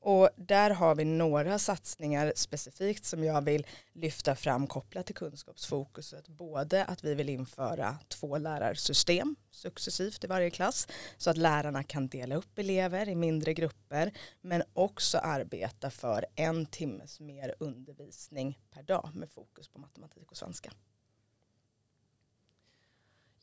Och 0.05 0.29
där 0.35 0.69
har 0.69 0.95
vi 0.95 1.05
några 1.05 1.59
satsningar 1.59 2.33
specifikt 2.35 3.05
som 3.05 3.23
jag 3.23 3.41
vill 3.41 3.65
lyfta 3.93 4.35
fram 4.35 4.67
kopplat 4.67 5.05
till 5.05 5.15
kunskapsfokuset. 5.15 6.27
Både 6.27 6.85
att 6.85 7.03
vi 7.03 7.15
vill 7.15 7.29
införa 7.29 7.97
två 8.07 8.37
lärarsystem 8.37 9.35
successivt 9.51 10.23
i 10.23 10.27
varje 10.27 10.49
klass 10.49 10.87
så 11.17 11.29
att 11.29 11.37
lärarna 11.37 11.83
kan 11.83 12.07
dela 12.07 12.35
upp 12.35 12.59
elever 12.59 13.09
i 13.09 13.15
mindre 13.15 13.53
grupper 13.53 14.11
men 14.41 14.63
också 14.73 15.17
arbeta 15.17 15.89
för 15.89 16.25
en 16.35 16.65
timmes 16.65 17.19
mer 17.19 17.55
undervisning 17.59 18.59
per 18.71 18.83
dag 18.83 19.09
med 19.13 19.29
fokus 19.31 19.67
på 19.67 19.79
matematik 19.79 20.31
och 20.31 20.37
svenska. 20.37 20.71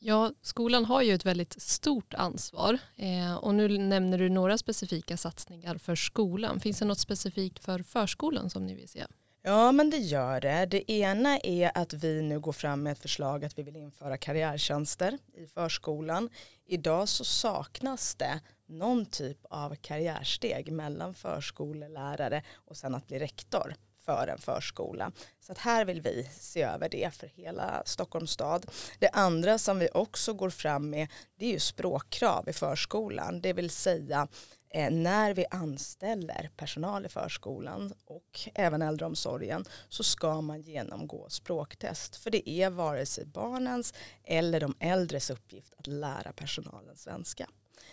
Ja, 0.05 0.31
skolan 0.41 0.85
har 0.85 1.01
ju 1.01 1.13
ett 1.13 1.25
väldigt 1.25 1.61
stort 1.61 2.13
ansvar 2.13 2.77
eh, 2.95 3.35
och 3.35 3.55
nu 3.55 3.77
nämner 3.77 4.17
du 4.17 4.29
några 4.29 4.57
specifika 4.57 5.17
satsningar 5.17 5.77
för 5.77 5.95
skolan. 5.95 6.59
Finns 6.59 6.79
det 6.79 6.85
något 6.85 6.99
specifikt 6.99 7.59
för 7.59 7.83
förskolan 7.83 8.49
som 8.49 8.65
ni 8.65 8.75
vill 8.75 8.89
se? 8.89 9.05
Ja 9.43 9.71
men 9.71 9.89
det 9.89 9.97
gör 9.97 10.41
det. 10.41 10.65
Det 10.65 10.91
ena 10.91 11.37
är 11.37 11.71
att 11.77 11.93
vi 11.93 12.21
nu 12.21 12.39
går 12.39 12.51
fram 12.51 12.83
med 12.83 12.91
ett 12.91 12.99
förslag 12.99 13.45
att 13.45 13.57
vi 13.57 13.63
vill 13.63 13.75
införa 13.75 14.17
karriärtjänster 14.17 15.17
i 15.33 15.47
förskolan. 15.47 16.29
Idag 16.65 17.09
så 17.09 17.23
saknas 17.23 18.15
det 18.15 18.39
någon 18.67 19.05
typ 19.05 19.45
av 19.49 19.75
karriärsteg 19.75 20.71
mellan 20.71 21.13
förskolelärare 21.13 22.43
och 22.53 22.77
sen 22.77 22.95
att 22.95 23.07
bli 23.07 23.19
rektor 23.19 23.75
för 24.05 24.27
en 24.27 24.37
förskola. 24.37 25.11
Så 25.39 25.51
att 25.51 25.57
här 25.57 25.85
vill 25.85 26.01
vi 26.01 26.29
se 26.39 26.61
över 26.61 26.89
det 26.89 27.13
för 27.13 27.27
hela 27.27 27.83
Stockholms 27.85 28.31
stad. 28.31 28.65
Det 28.99 29.09
andra 29.09 29.57
som 29.57 29.79
vi 29.79 29.89
också 29.93 30.33
går 30.33 30.49
fram 30.49 30.89
med 30.89 31.07
det 31.35 31.45
är 31.45 31.51
ju 31.51 31.59
språkkrav 31.59 32.49
i 32.49 32.53
förskolan. 32.53 33.41
Det 33.41 33.53
vill 33.53 33.69
säga 33.69 34.27
eh, 34.69 34.91
när 34.91 35.33
vi 35.33 35.45
anställer 35.49 36.49
personal 36.57 37.05
i 37.05 37.09
förskolan 37.09 37.93
och 38.05 38.49
även 38.55 38.81
äldreomsorgen 38.81 39.65
så 39.89 40.03
ska 40.03 40.41
man 40.41 40.61
genomgå 40.61 41.29
språktest. 41.29 42.15
För 42.15 42.31
det 42.31 42.49
är 42.49 42.69
vare 42.69 43.05
sig 43.05 43.25
barnens 43.25 43.93
eller 44.23 44.59
de 44.59 44.75
äldres 44.79 45.29
uppgift 45.29 45.73
att 45.77 45.87
lära 45.87 46.33
personalen 46.33 46.97
svenska. 46.97 47.47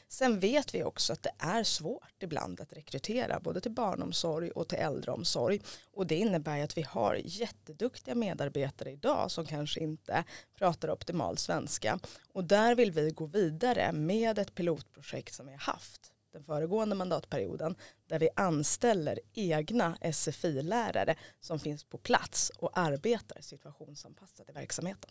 Sen 0.09 0.41
vet 0.41 0.75
vi 0.75 0.85
också 0.85 1.13
att 1.13 1.23
det 1.23 1.33
är 1.39 1.65
svårt 1.65 2.23
ibland 2.23 2.61
att 2.61 2.73
rekrytera 2.73 3.41
både 3.41 3.61
till 3.61 3.73
barnomsorg 3.73 4.51
och 4.51 4.69
till 4.69 4.79
äldreomsorg. 4.79 5.61
Och 5.93 6.07
det 6.07 6.17
innebär 6.17 6.65
att 6.65 6.77
vi 6.77 6.83
har 6.83 7.21
jätteduktiga 7.25 8.15
medarbetare 8.15 8.91
idag 8.91 9.31
som 9.31 9.47
kanske 9.47 9.81
inte 9.81 10.25
pratar 10.55 10.91
optimal 10.91 11.39
svenska. 11.39 11.99
Och 12.33 12.45
där 12.45 12.75
vill 12.75 12.93
vi 12.93 13.11
gå 13.11 13.27
vidare 13.27 13.93
med 13.93 14.39
ett 14.39 14.55
pilotprojekt 14.55 15.35
som 15.35 15.47
vi 15.47 15.53
har 15.53 15.59
haft 15.59 16.13
den 16.33 16.45
föregående 16.45 16.95
mandatperioden 16.95 17.77
där 18.07 18.19
vi 18.19 18.29
anställer 18.37 19.21
egna 19.35 19.97
SFI-lärare 20.13 21.17
som 21.41 21.59
finns 21.59 21.85
på 21.85 21.99
plats 21.99 22.53
och 22.59 22.79
arbetar 22.79 23.41
situationsanpassat 23.41 24.49
i 24.49 24.53
verksamheten. 24.53 25.11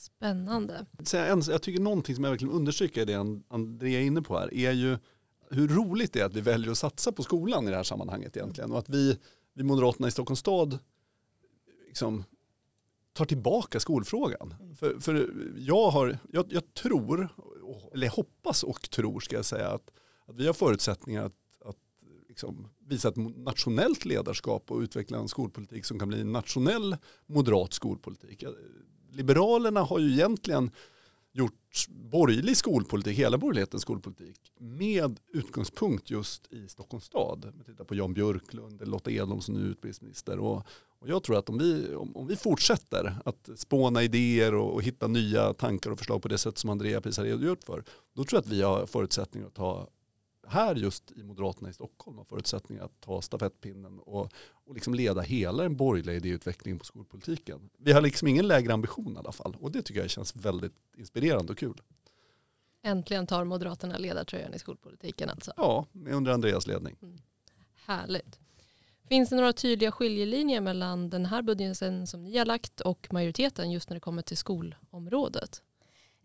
Spännande. 0.00 0.86
Jag 1.48 1.62
tycker 1.62 1.80
någonting 1.80 2.14
som 2.14 2.24
jag 2.24 2.30
verkligen 2.30 2.54
understryker 2.54 3.06
det 3.06 3.14
Andrea 3.48 4.00
är 4.00 4.04
inne 4.04 4.22
på 4.22 4.38
här 4.38 4.54
är 4.54 4.72
ju 4.72 4.98
hur 5.50 5.68
roligt 5.68 6.12
det 6.12 6.20
är 6.20 6.24
att 6.24 6.34
vi 6.34 6.40
väljer 6.40 6.70
att 6.70 6.78
satsa 6.78 7.12
på 7.12 7.22
skolan 7.22 7.68
i 7.68 7.70
det 7.70 7.76
här 7.76 7.82
sammanhanget 7.82 8.36
egentligen 8.36 8.72
och 8.72 8.78
att 8.78 8.88
vi, 8.88 9.18
vi 9.54 9.62
Moderaterna 9.62 10.08
i 10.08 10.10
Stockholms 10.10 10.40
stad 10.40 10.78
liksom 11.86 12.24
tar 13.12 13.24
tillbaka 13.24 13.80
skolfrågan. 13.80 14.54
Mm. 14.60 14.74
För, 14.74 14.98
för 14.98 15.34
jag, 15.56 15.90
har, 15.90 16.18
jag, 16.32 16.46
jag, 16.52 16.74
tror, 16.74 17.28
eller 17.94 18.08
hoppas 18.08 18.62
och 18.62 18.90
tror 18.90 19.20
ska 19.20 19.36
jag 19.36 19.44
säga 19.44 19.68
att, 19.68 19.90
att 20.26 20.36
vi 20.36 20.46
har 20.46 20.54
förutsättningar 20.54 21.24
att, 21.24 21.34
att 21.64 21.76
liksom 22.28 22.68
visa 22.78 23.08
ett 23.08 23.16
nationellt 23.36 24.04
ledarskap 24.04 24.70
och 24.70 24.80
utveckla 24.80 25.18
en 25.18 25.28
skolpolitik 25.28 25.84
som 25.84 25.98
kan 25.98 26.08
bli 26.08 26.20
en 26.20 26.32
nationell 26.32 26.96
moderat 27.26 27.72
skolpolitik 27.72 28.44
Liberalerna 29.12 29.80
har 29.80 29.98
ju 29.98 30.12
egentligen 30.12 30.70
gjort 31.32 31.86
borgerlig 31.88 32.56
skolpolitik, 32.56 33.18
hela 33.18 33.38
borgerlighetens 33.38 33.82
skolpolitik, 33.82 34.52
med 34.58 35.20
utgångspunkt 35.32 36.10
just 36.10 36.52
i 36.52 36.68
Stockholms 36.68 37.04
stad. 37.04 37.52
Vi 37.58 37.64
tittar 37.64 37.84
på 37.84 37.94
Jan 37.94 38.14
Björklund, 38.14 38.88
Lotta 38.88 39.10
Edholm 39.10 39.40
som 39.40 39.54
nu 39.54 39.60
är 39.60 39.70
utbildningsminister. 39.70 40.38
Och, 40.38 40.66
och 40.98 41.08
jag 41.08 41.22
tror 41.22 41.38
att 41.38 41.48
om 41.48 41.58
vi, 41.58 41.94
om, 41.94 42.16
om 42.16 42.26
vi 42.26 42.36
fortsätter 42.36 43.16
att 43.24 43.48
spåna 43.56 44.02
idéer 44.02 44.54
och, 44.54 44.74
och, 44.74 44.82
hitta 44.82 45.06
nya 45.06 45.54
tankar 45.54 45.90
och 45.90 45.98
förslag 45.98 46.22
på 46.22 46.28
det 46.28 46.38
sätt 46.38 46.58
som 46.58 46.70
Andrea 46.70 47.00
precis 47.00 47.18
har 47.18 47.24
redogjort 47.24 47.64
för, 47.64 47.84
då 48.14 48.24
tror 48.24 48.36
jag 48.36 48.40
att 48.40 48.52
vi 48.52 48.62
har 48.62 48.86
förutsättningar 48.86 49.46
att 49.46 49.54
ta 49.54 49.88
här 50.50 50.74
just 50.74 51.10
i 51.10 51.22
Moderaterna 51.22 51.70
i 51.70 51.72
Stockholm 51.72 52.18
har 52.18 52.24
förutsättningar 52.24 52.84
att 52.84 53.00
ta 53.00 53.22
stafettpinnen 53.22 53.98
och, 53.98 54.32
och 54.50 54.74
liksom 54.74 54.94
leda 54.94 55.20
hela 55.20 55.62
den 55.62 55.76
borgerliga 55.76 56.16
idéutvecklingen 56.16 56.78
på 56.78 56.84
skolpolitiken. 56.84 57.70
Vi 57.78 57.92
har 57.92 58.00
liksom 58.00 58.28
ingen 58.28 58.48
lägre 58.48 58.72
ambition 58.72 59.14
i 59.14 59.18
alla 59.18 59.32
fall 59.32 59.56
och 59.60 59.72
det 59.72 59.82
tycker 59.82 60.00
jag 60.00 60.10
känns 60.10 60.36
väldigt 60.36 60.74
inspirerande 60.96 61.52
och 61.52 61.58
kul. 61.58 61.80
Äntligen 62.82 63.26
tar 63.26 63.44
Moderaterna 63.44 63.98
ledartröjan 63.98 64.54
i 64.54 64.58
skolpolitiken 64.58 65.30
alltså. 65.30 65.52
Ja, 65.56 65.86
under 65.92 66.32
Andreas 66.32 66.66
ledning. 66.66 66.96
Mm. 67.02 67.18
Härligt. 67.86 68.38
Finns 69.08 69.28
det 69.28 69.36
några 69.36 69.52
tydliga 69.52 69.92
skiljelinjer 69.92 70.60
mellan 70.60 71.10
den 71.10 71.26
här 71.26 71.42
budgeten 71.42 72.06
som 72.06 72.24
ni 72.24 72.38
har 72.38 72.44
lagt 72.44 72.80
och 72.80 73.08
majoriteten 73.10 73.70
just 73.70 73.90
när 73.90 73.94
det 73.94 74.00
kommer 74.00 74.22
till 74.22 74.36
skolområdet? 74.36 75.62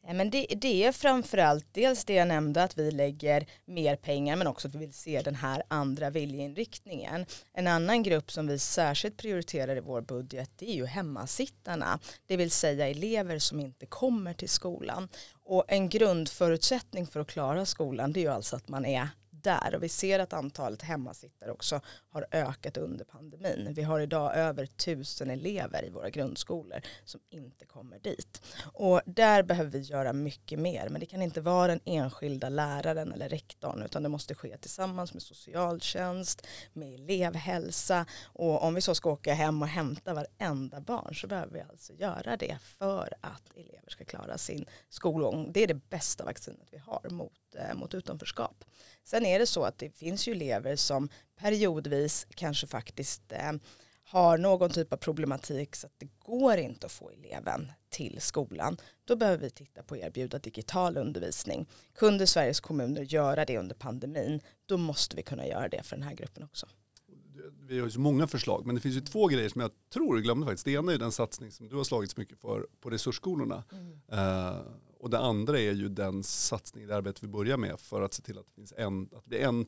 Eh, 0.07 0.13
men 0.13 0.29
det, 0.29 0.45
det 0.57 0.83
är 0.83 0.91
framförallt 0.91 1.67
dels 1.71 2.05
det 2.05 2.13
jag 2.13 2.27
nämnde 2.27 2.63
att 2.63 2.77
vi 2.77 2.91
lägger 2.91 3.45
mer 3.65 3.95
pengar 3.95 4.35
men 4.35 4.47
också 4.47 4.67
att 4.67 4.75
vi 4.75 4.79
vill 4.79 4.93
se 4.93 5.21
den 5.21 5.35
här 5.35 5.63
andra 5.67 6.09
viljeinriktningen. 6.09 7.25
En 7.53 7.67
annan 7.67 8.03
grupp 8.03 8.31
som 8.31 8.47
vi 8.47 8.59
särskilt 8.59 9.17
prioriterar 9.17 9.75
i 9.75 9.79
vår 9.79 10.01
budget 10.01 10.51
det 10.55 10.69
är 10.69 10.75
ju 10.75 10.85
hemmasittarna. 10.85 12.00
Det 12.25 12.38
vill 12.38 12.51
säga 12.51 12.88
elever 12.88 13.39
som 13.39 13.59
inte 13.59 13.85
kommer 13.85 14.33
till 14.33 14.50
skolan. 14.50 15.09
Och 15.43 15.63
en 15.67 15.89
grundförutsättning 15.89 17.07
för 17.07 17.19
att 17.19 17.27
klara 17.27 17.65
skolan 17.65 18.13
det 18.13 18.19
är 18.19 18.21
ju 18.21 18.31
alltså 18.31 18.55
att 18.55 18.67
man 18.67 18.85
är 18.85 19.07
där 19.45 19.75
och 19.75 19.83
vi 19.83 19.89
ser 19.89 20.19
att 20.19 20.33
antalet 20.33 20.81
hemmasittare 20.81 21.51
också 21.51 21.81
har 22.09 22.25
ökat 22.31 22.77
under 22.77 23.05
pandemin. 23.05 23.73
Vi 23.73 23.83
har 23.83 23.99
idag 23.99 24.35
över 24.35 24.65
tusen 24.65 25.29
elever 25.29 25.85
i 25.85 25.89
våra 25.89 26.09
grundskolor 26.09 26.81
som 27.05 27.21
inte 27.29 27.65
kommer 27.65 27.99
dit. 27.99 28.41
Och 28.73 29.01
där 29.05 29.43
behöver 29.43 29.71
vi 29.71 29.79
göra 29.79 30.13
mycket 30.13 30.59
mer 30.59 30.89
men 30.89 30.99
det 30.99 31.05
kan 31.05 31.21
inte 31.21 31.41
vara 31.41 31.67
den 31.67 31.79
enskilda 31.85 32.49
läraren 32.49 33.13
eller 33.13 33.29
rektorn 33.29 33.83
utan 33.83 34.03
det 34.03 34.09
måste 34.09 34.35
ske 34.35 34.57
tillsammans 34.57 35.13
med 35.13 35.23
socialtjänst, 35.23 36.47
med 36.73 36.93
elevhälsa 36.93 38.05
och 38.23 38.63
om 38.63 38.73
vi 38.73 38.81
så 38.81 38.95
ska 38.95 39.11
åka 39.11 39.33
hem 39.33 39.61
och 39.61 39.67
hämta 39.67 40.13
varenda 40.13 40.81
barn 40.81 41.15
så 41.15 41.27
behöver 41.27 41.53
vi 41.53 41.61
alltså 41.61 41.93
göra 41.93 42.37
det 42.37 42.57
för 42.61 43.13
att 43.21 43.51
elever 43.55 43.89
ska 43.89 44.05
klara 44.05 44.37
sin 44.37 44.65
skolgång. 44.89 45.51
Det 45.51 45.63
är 45.63 45.67
det 45.67 45.89
bästa 45.89 46.25
vaccinet 46.25 46.67
vi 46.71 46.77
har 46.77 47.09
mot, 47.09 47.55
eh, 47.55 47.75
mot 47.75 47.93
utanförskap. 47.93 48.63
Sen 49.05 49.25
är 49.25 49.39
det 49.39 49.47
så 49.47 49.63
att 49.63 49.77
det 49.77 49.97
finns 49.97 50.27
ju 50.27 50.31
elever 50.31 50.75
som 50.75 51.09
periodvis 51.35 52.27
kanske 52.35 52.67
faktiskt 52.67 53.31
eh, 53.31 53.51
har 54.03 54.38
någon 54.38 54.69
typ 54.69 54.93
av 54.93 54.97
problematik 54.97 55.75
så 55.75 55.88
att 55.88 55.93
det 55.97 56.07
går 56.19 56.57
inte 56.57 56.85
att 56.85 56.91
få 56.91 57.09
eleven 57.09 57.71
till 57.89 58.21
skolan. 58.21 58.77
Då 59.05 59.15
behöver 59.15 59.43
vi 59.43 59.50
titta 59.50 59.83
på 59.83 59.95
att 59.95 60.01
erbjuda 60.01 60.39
digital 60.39 60.97
undervisning. 60.97 61.69
Kunde 61.93 62.27
Sveriges 62.27 62.59
kommuner 62.59 63.01
göra 63.01 63.45
det 63.45 63.57
under 63.57 63.75
pandemin 63.75 64.41
då 64.65 64.77
måste 64.77 65.15
vi 65.15 65.24
kunna 65.24 65.47
göra 65.47 65.69
det 65.69 65.83
för 65.83 65.95
den 65.95 66.03
här 66.03 66.15
gruppen 66.15 66.43
också. 66.43 66.67
Vi 67.67 67.79
har 67.79 67.85
ju 67.85 67.91
så 67.91 68.00
många 68.00 68.27
förslag 68.27 68.65
men 68.65 68.75
det 68.75 68.81
finns 68.81 68.95
ju 68.95 69.01
två 69.01 69.27
grejer 69.27 69.50
som 69.50 69.62
jag 69.62 69.71
tror 69.93 70.19
glömde 70.19 70.45
faktiskt. 70.45 70.65
Det 70.65 70.71
ena 70.71 70.93
är 70.93 70.97
den 70.97 71.12
satsning 71.12 71.51
som 71.51 71.67
du 71.69 71.75
har 71.75 71.83
slagit 71.83 72.12
så 72.12 72.19
mycket 72.19 72.39
för 72.39 72.67
på 72.81 72.89
resursskolorna. 72.89 73.63
Mm. 73.71 73.91
Uh, 74.13 74.62
och 75.05 75.12
det 75.12 75.19
andra 75.19 75.59
är 75.59 75.71
ju 75.71 75.89
den 75.89 76.24
satsning, 76.24 76.88
det 76.88 76.95
arbete 76.95 77.19
vi 77.21 77.27
börjar 77.27 77.57
med 77.57 77.79
för 77.79 78.01
att 78.01 78.13
se 78.13 78.21
till 78.21 78.38
att 78.38 78.45
det 78.45 78.53
finns 78.53 78.74
en, 78.77 79.01
att 79.03 79.24
det 79.24 79.29
blir 79.29 79.39
en, 79.39 79.65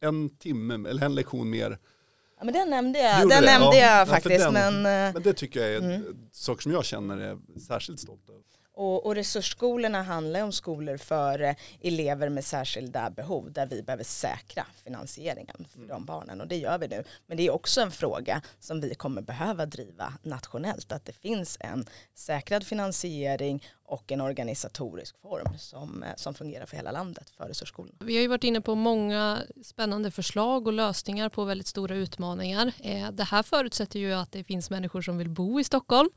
en 0.00 0.36
timme 0.36 0.88
eller 0.88 1.04
en 1.04 1.14
lektion 1.14 1.50
mer 1.50 1.78
Ja, 2.38 2.44
men 2.44 2.54
den 2.54 2.70
nämnde 2.70 2.98
jag, 2.98 3.28
den 3.28 3.44
nämnde 3.44 3.76
ja, 3.76 3.98
jag 3.98 4.08
faktiskt. 4.08 4.44
Den, 4.44 4.52
men, 4.52 4.82
men 4.82 5.22
det 5.22 5.32
tycker 5.32 5.60
jag 5.60 5.70
är 5.70 5.78
mm. 5.78 6.28
saker 6.32 6.62
som 6.62 6.72
jag 6.72 6.84
känner 6.84 7.18
är 7.18 7.38
särskilt 7.60 8.00
stolt 8.00 8.28
över. 8.30 8.42
Och, 8.74 9.06
och 9.06 9.14
resursskolorna 9.14 10.02
handlar 10.02 10.42
om 10.42 10.52
skolor 10.52 10.96
för 10.96 11.42
eh, 11.42 11.54
elever 11.80 12.28
med 12.28 12.44
särskilda 12.44 13.10
behov 13.10 13.52
där 13.52 13.66
vi 13.66 13.82
behöver 13.82 14.04
säkra 14.04 14.66
finansieringen 14.84 15.66
för 15.72 15.80
de 15.80 16.04
barnen 16.04 16.40
och 16.40 16.46
det 16.46 16.56
gör 16.56 16.78
vi 16.78 16.88
nu. 16.88 17.04
Men 17.26 17.36
det 17.36 17.46
är 17.46 17.50
också 17.50 17.80
en 17.80 17.90
fråga 17.90 18.42
som 18.60 18.80
vi 18.80 18.94
kommer 18.94 19.22
behöva 19.22 19.66
driva 19.66 20.14
nationellt 20.22 20.92
att 20.92 21.04
det 21.04 21.12
finns 21.12 21.56
en 21.60 21.86
säkrad 22.14 22.66
finansiering 22.66 23.64
och 23.84 24.12
en 24.12 24.20
organisatorisk 24.20 25.20
form 25.20 25.58
som, 25.58 26.02
eh, 26.02 26.08
som 26.16 26.34
fungerar 26.34 26.66
för 26.66 26.76
hela 26.76 26.92
landet 26.92 27.30
för 27.30 27.44
resursskolorna. 27.44 27.96
Vi 28.00 28.14
har 28.14 28.22
ju 28.22 28.28
varit 28.28 28.44
inne 28.44 28.60
på 28.60 28.74
många 28.74 29.42
spännande 29.62 30.10
förslag 30.10 30.66
och 30.66 30.72
lösningar 30.72 31.28
på 31.28 31.44
väldigt 31.44 31.66
stora 31.66 31.94
utmaningar. 31.94 32.72
Eh, 32.78 33.10
det 33.10 33.24
här 33.24 33.42
förutsätter 33.42 33.98
ju 33.98 34.12
att 34.12 34.32
det 34.32 34.44
finns 34.44 34.70
människor 34.70 35.02
som 35.02 35.18
vill 35.18 35.28
bo 35.28 35.60
i 35.60 35.64
Stockholm 35.64 36.10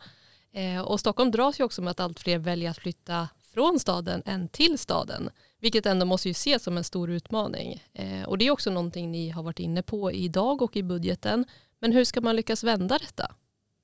Eh, 0.53 0.81
och 0.81 0.99
Stockholm 0.99 1.31
dras 1.31 1.59
ju 1.59 1.63
också 1.63 1.81
med 1.81 1.91
att 1.91 1.99
allt 1.99 2.19
fler 2.19 2.39
väljer 2.39 2.69
att 2.69 2.77
flytta 2.77 3.29
från 3.41 3.79
staden 3.79 4.21
än 4.25 4.47
till 4.47 4.77
staden, 4.77 5.29
vilket 5.59 5.85
ändå 5.85 6.05
måste 6.05 6.29
ju 6.29 6.31
ses 6.31 6.63
som 6.63 6.77
en 6.77 6.83
stor 6.83 7.09
utmaning. 7.09 7.83
Eh, 7.93 8.23
och 8.23 8.37
det 8.37 8.47
är 8.47 8.51
också 8.51 8.71
någonting 8.71 9.11
ni 9.11 9.29
har 9.29 9.43
varit 9.43 9.59
inne 9.59 9.83
på 9.83 10.11
idag 10.11 10.61
och 10.61 10.75
i 10.75 10.83
budgeten. 10.83 11.45
Men 11.79 11.91
hur 11.91 12.03
ska 12.03 12.21
man 12.21 12.35
lyckas 12.35 12.63
vända 12.63 12.97
detta? 12.97 13.35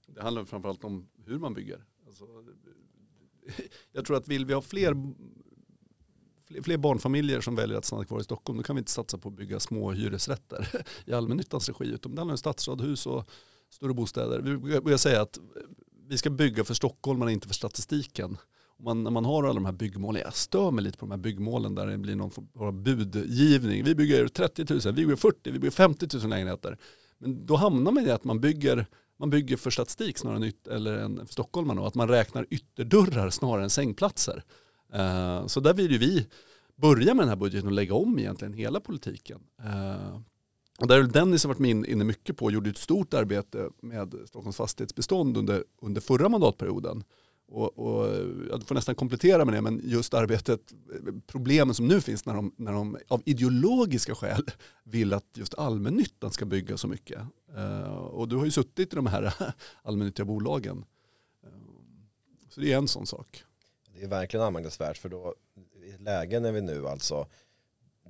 Det 0.08 0.22
handlar 0.22 0.46
framförallt 0.46 0.84
om 0.84 1.10
hur 1.26 1.40
man 1.40 1.54
bygger. 1.54 1.86
Alltså, 2.08 2.26
jag 3.92 4.06
tror 4.06 4.18
att 4.18 4.28
vill 4.28 4.46
vi 4.46 4.54
ha 4.54 4.62
fler, 4.62 5.14
fler 6.64 6.78
barnfamiljer 6.78 7.42
som 7.42 7.56
väljer 7.56 7.78
att 7.78 7.86
stanna 7.86 8.06
kvar 8.06 8.20
i 8.20 8.24
Stockholm, 8.24 8.58
då 8.58 8.64
kan 8.64 8.76
vi 8.76 8.80
inte 8.80 8.92
satsa 8.92 9.18
på 9.18 9.30
att 9.30 9.36
bygga 9.36 9.60
små 9.60 9.92
hyresrätter 9.92 10.84
i 11.06 11.14
allmännyttans 11.14 11.70
regi, 11.70 11.94
utan 11.94 12.16
det 12.16 12.22
handlar 12.22 12.34
om 12.34 12.38
stadsradhus 12.38 13.06
och 13.06 13.30
större 13.70 13.94
bostäder. 13.94 14.40
Vi 14.40 14.58
brukar 14.58 14.98
säga 14.98 15.22
att 15.22 15.40
vi 16.10 16.18
ska 16.18 16.30
bygga 16.30 16.64
för 16.64 16.74
Stockholm 16.74 17.20
men 17.20 17.30
inte 17.30 17.48
för 17.48 17.56
statistiken. 17.56 18.38
Man, 18.80 19.04
när 19.04 19.12
man 19.12 19.26
har 19.26 19.44
alla 19.44 19.54
de 19.54 19.66
här 19.66 19.72
byggmålen, 19.72 20.22
jag 20.26 20.36
stör 20.36 20.72
mig 20.72 20.84
lite 20.84 20.98
på 20.98 21.06
de 21.06 21.12
här 21.12 21.18
byggmålen 21.18 21.76
där 21.76 21.88
det 21.88 21.98
blir 21.98 22.16
någon 22.16 22.32
form 22.32 22.48
av 22.56 22.74
budgivning. 22.74 23.84
Vi 23.84 23.96
bygger 23.96 24.28
30 24.28 24.66
000, 24.70 24.80
vi 24.86 24.92
bygger 24.92 25.16
40, 25.16 25.52
vi 25.52 25.60
bygger 25.60 25.72
50 25.72 26.18
000 26.18 26.30
lägenheter. 26.30 26.78
Men 27.18 27.46
då 27.46 27.56
hamnar 27.56 27.92
man 27.92 28.06
i 28.06 28.10
att 28.10 28.24
man 28.24 28.42
bygger, 28.42 28.86
man 29.20 29.30
bygger 29.30 29.58
för 29.58 29.70
statistik 29.70 30.18
snarare 30.18 30.46
än, 30.46 30.54
eller 30.72 30.98
än 30.98 31.18
för 31.18 31.34
stockholmarna 31.34 31.82
och 31.82 31.88
att 31.88 31.96
man 31.96 32.08
räknar 32.08 32.46
ytterdörrar 32.50 33.30
snarare 33.30 33.64
än 33.64 33.70
sängplatser. 33.70 34.44
Uh, 34.96 35.48
så 35.48 35.60
där 35.60 35.74
vill 35.74 35.92
ju 35.92 35.98
vi 35.98 36.28
börja 36.76 37.14
med 37.14 37.24
den 37.24 37.30
här 37.30 37.36
budgeten 37.36 37.68
och 37.68 37.74
lägga 37.74 37.94
om 37.94 38.20
egentligen 38.20 38.54
hela 38.54 38.80
politiken. 38.80 39.40
Uh, 39.66 40.20
och 40.80 40.88
där 40.88 41.04
Dennis 41.04 41.46
varit 41.46 41.60
med 41.60 41.70
inne 41.70 42.04
mycket 42.04 42.38
på 42.38 42.46
och 42.46 42.52
gjorde 42.52 42.70
ett 42.70 42.78
stort 42.78 43.14
arbete 43.14 43.70
med 43.82 44.16
Stockholms 44.26 44.58
fastighetsbestånd 44.58 45.38
under, 45.38 45.64
under 45.82 46.02
förra 46.02 46.30
mandatperioden. 46.30 47.04
Och, 47.52 47.80
och, 47.80 48.08
jag 48.50 48.64
får 48.64 48.76
nästan 48.76 48.96
komplettera 48.96 49.46
med 49.46 49.54
det, 49.54 49.62
men 49.62 49.82
just 49.84 50.14
arbetet, 50.14 50.74
problemen 51.28 51.76
som 51.76 51.88
nu 51.88 52.02
finns 52.02 52.26
när 52.26 52.34
de, 52.34 52.54
när 52.58 52.72
de 52.74 52.98
av 53.08 53.22
ideologiska 53.26 54.16
skäl 54.16 54.44
vill 54.84 55.14
att 55.14 55.26
just 55.34 55.54
allmännyttan 55.54 56.32
ska 56.32 56.46
bygga 56.46 56.78
så 56.78 56.88
mycket. 56.88 57.22
Uh, 57.58 57.90
och 57.90 58.28
du 58.28 58.36
har 58.36 58.46
ju 58.46 58.52
suttit 58.52 58.94
i 58.94 58.96
de 58.96 59.06
här 59.06 59.34
allmännyttiga 59.84 60.26
bolagen. 60.26 60.86
Uh, 61.44 61.52
så 62.50 62.62
det 62.62 62.74
är 62.74 62.78
en 62.78 62.88
sån 62.88 63.06
sak. 63.06 63.44
Det 63.94 64.04
är 64.04 64.08
verkligen 64.08 64.46
anmärkningsvärt 64.46 64.98
för 64.98 65.10
då 65.10 65.36
i 65.84 65.90
ett 65.90 66.02
läge 66.02 66.40
när 66.40 66.52
vi 66.52 66.62
nu 66.62 66.88
alltså 66.88 67.28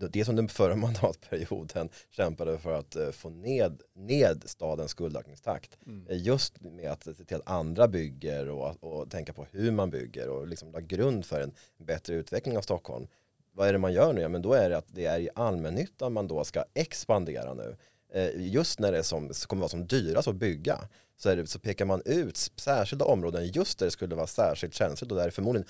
det 0.07 0.25
som 0.25 0.35
den 0.35 0.47
förra 0.47 0.75
mandatperioden 0.85 1.89
kämpade 2.09 2.57
för 2.57 2.73
att 2.73 2.95
eh, 2.95 3.11
få 3.11 3.29
ned, 3.29 3.81
ned 3.95 4.43
stadens 4.45 4.91
skuldökningstakt. 4.91 5.77
Mm. 5.85 6.07
Eh, 6.09 6.17
just 6.17 6.61
med 6.61 6.91
att 6.91 7.03
se 7.03 7.13
till 7.13 7.37
att 7.37 7.49
andra 7.49 7.87
bygger 7.87 8.49
och, 8.49 8.83
och 8.83 9.11
tänka 9.11 9.33
på 9.33 9.45
hur 9.51 9.71
man 9.71 9.89
bygger 9.89 10.29
och 10.29 10.47
liksom 10.47 10.71
la 10.71 10.79
grund 10.79 11.25
för 11.25 11.41
en 11.41 11.53
bättre 11.77 12.15
utveckling 12.15 12.57
av 12.57 12.61
Stockholm. 12.61 13.07
Vad 13.51 13.67
är 13.67 13.73
det 13.73 13.79
man 13.79 13.93
gör 13.93 14.13
nu? 14.13 14.21
Ja, 14.21 14.29
men 14.29 14.41
då 14.41 14.53
är 14.53 14.69
det 14.69 14.77
att 14.77 14.87
det 14.87 15.05
är 15.05 15.19
i 15.19 15.29
allmännyttan 15.35 16.13
man 16.13 16.27
då 16.27 16.43
ska 16.43 16.63
expandera 16.73 17.53
nu. 17.53 17.77
Eh, 18.13 18.29
just 18.35 18.79
när 18.79 18.91
det 18.91 19.03
som, 19.03 19.29
kommer 19.47 19.59
vara 19.59 19.69
som 19.69 19.87
dyrast 19.87 20.27
att 20.27 20.35
bygga 20.35 20.79
så, 21.17 21.35
det, 21.35 21.47
så 21.47 21.59
pekar 21.59 21.85
man 21.85 22.01
ut 22.05 22.37
särskilda 22.37 23.05
områden 23.05 23.47
just 23.47 23.79
där 23.79 23.85
det 23.85 23.91
skulle 23.91 24.15
vara 24.15 24.27
särskilt 24.27 24.73
känsligt 24.73 25.11
och 25.11 25.17
där 25.17 25.25
det 25.25 25.31
förmodligen 25.31 25.67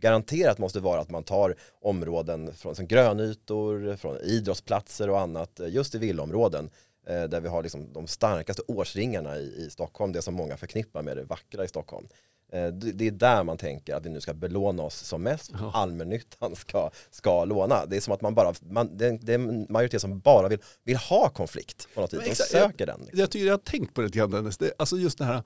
garanterat 0.00 0.58
måste 0.58 0.80
vara 0.80 1.00
att 1.00 1.10
man 1.10 1.22
tar 1.22 1.54
områden 1.80 2.54
från 2.54 2.74
som 2.74 2.86
grönytor, 2.86 3.96
från 3.96 4.16
idrottsplatser 4.16 5.10
och 5.10 5.20
annat, 5.20 5.60
eh, 5.60 5.68
just 5.68 5.94
i 5.94 5.98
villområden 5.98 6.70
eh, 7.06 7.22
där 7.22 7.40
vi 7.40 7.48
har 7.48 7.62
liksom 7.62 7.92
de 7.92 8.06
starkaste 8.06 8.62
årsringarna 8.68 9.36
i, 9.36 9.66
i 9.66 9.70
Stockholm, 9.70 10.12
det 10.12 10.22
som 10.22 10.34
många 10.34 10.56
förknippar 10.56 11.02
med 11.02 11.16
det 11.16 11.22
vackra 11.22 11.64
i 11.64 11.68
Stockholm. 11.68 12.08
Eh, 12.52 12.68
det 12.68 13.06
är 13.06 13.10
där 13.10 13.44
man 13.44 13.56
tänker 13.56 13.94
att 13.94 14.06
vi 14.06 14.10
nu 14.10 14.20
ska 14.20 14.34
belåna 14.34 14.82
oss 14.82 14.94
som 14.94 15.22
mest. 15.22 15.50
Ja. 15.52 15.70
Allmännyttan 15.74 16.56
ska, 16.56 16.90
ska 17.10 17.44
låna. 17.44 17.86
Det 17.86 17.96
är 17.96 18.00
som 18.00 18.14
att 18.14 18.20
man 18.20 18.34
bara, 18.34 18.54
man, 18.60 18.96
det, 18.96 19.06
är 19.06 19.30
en 19.30 19.66
majoritet 19.68 20.00
som 20.00 20.18
bara 20.18 20.48
vill, 20.48 20.58
vill 20.84 20.96
ha 20.96 21.28
konflikt 21.28 21.88
på 21.94 22.00
något 22.00 22.12
vis. 22.12 22.38
De 22.38 22.44
söker 22.44 22.86
den. 22.86 23.00
Jag, 23.10 23.18
jag 23.18 23.30
tycker 23.30 23.46
jag 23.46 23.52
har 23.52 23.58
tänkt 23.58 23.94
på 23.94 24.00
det 24.00 24.06
lite 24.06 24.18
grann 24.18 24.30
Dennis. 24.30 24.58
Det, 24.58 24.72
alltså 24.78 24.96
just 24.96 25.18
det 25.18 25.24
här 25.24 25.42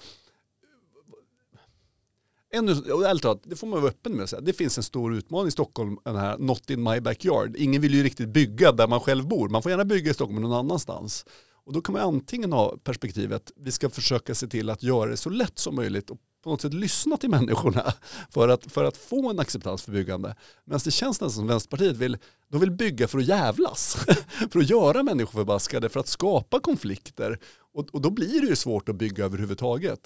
ännu, 2.55 2.73
ärligt 2.73 3.23
talat, 3.23 3.43
det 3.45 3.57
får 3.57 3.67
man 3.67 3.81
vara 3.81 3.91
öppen 3.91 4.13
med 4.13 4.25
att 4.25 4.31
säga. 4.31 4.41
Det 4.41 4.53
finns 4.53 4.79
en 4.79 4.85
stor 4.85 5.15
utmaning 5.15 5.49
i 5.49 5.51
Stockholm, 5.51 5.99
den 6.05 6.17
här 6.17 6.39
not 6.39 6.71
in 6.71 6.83
my 6.83 7.01
backyard. 7.01 7.57
Ingen 7.57 7.83
vill 7.83 7.95
ju 7.95 8.03
riktigt 8.03 8.29
bygga 8.29 8.73
där 8.73 8.89
man 8.89 9.01
själv 9.01 9.29
bor. 9.29 9.49
Man 9.49 9.63
får 9.63 9.71
gärna 9.71 9.85
bygga 9.85 10.11
i 10.11 10.15
Stockholm 10.15 10.41
men 10.41 10.51
någon 10.51 10.59
annanstans. 10.59 11.27
Och 11.67 11.73
då 11.73 11.81
kan 11.81 11.93
man 11.93 12.03
antingen 12.03 12.53
ha 12.53 12.77
perspektivet, 12.85 13.53
vi 13.57 13.73
ska 13.73 13.91
försöka 13.91 14.35
se 14.35 14.47
till 14.47 14.71
att 14.71 14.83
göra 14.83 15.11
det 15.11 15.17
så 15.17 15.31
lätt 15.31 15.59
som 15.59 15.75
möjligt 15.75 16.11
och 16.11 16.19
på 16.45 16.51
något 16.51 16.61
sätt 16.61 16.75
lyssna 16.75 17.17
till 17.17 17.31
människorna 17.39 17.93
för 18.31 18.49
att, 18.49 18.73
för 18.73 18.85
att 18.85 18.97
få 18.97 19.31
en 19.31 19.39
acceptans 19.39 19.83
för 19.83 19.93
byggande. 19.93 20.37
Medan 20.65 20.81
det 20.85 20.91
känns 20.91 21.21
nästan 21.21 21.31
som 21.31 21.47
Vänsterpartiet 21.47 21.97
vill, 21.97 22.19
de 22.51 22.61
vill 22.61 22.71
bygga 22.71 23.09
för 23.09 23.19
att 23.19 23.25
jävlas. 23.25 23.97
för 24.51 24.59
att 24.59 24.71
göra 24.71 25.03
människor 25.03 25.33
förbaskade, 25.39 25.89
för 25.89 26.01
att 26.01 26.09
skapa 26.09 26.61
konflikter. 26.61 27.39
Och, 27.75 27.87
och 27.93 28.01
då 28.01 28.11
blir 28.11 28.41
det 28.41 28.47
ju 28.47 28.57
svårt 28.57 28.89
att 28.89 28.97
bygga 28.97 29.25
överhuvudtaget. 29.25 30.01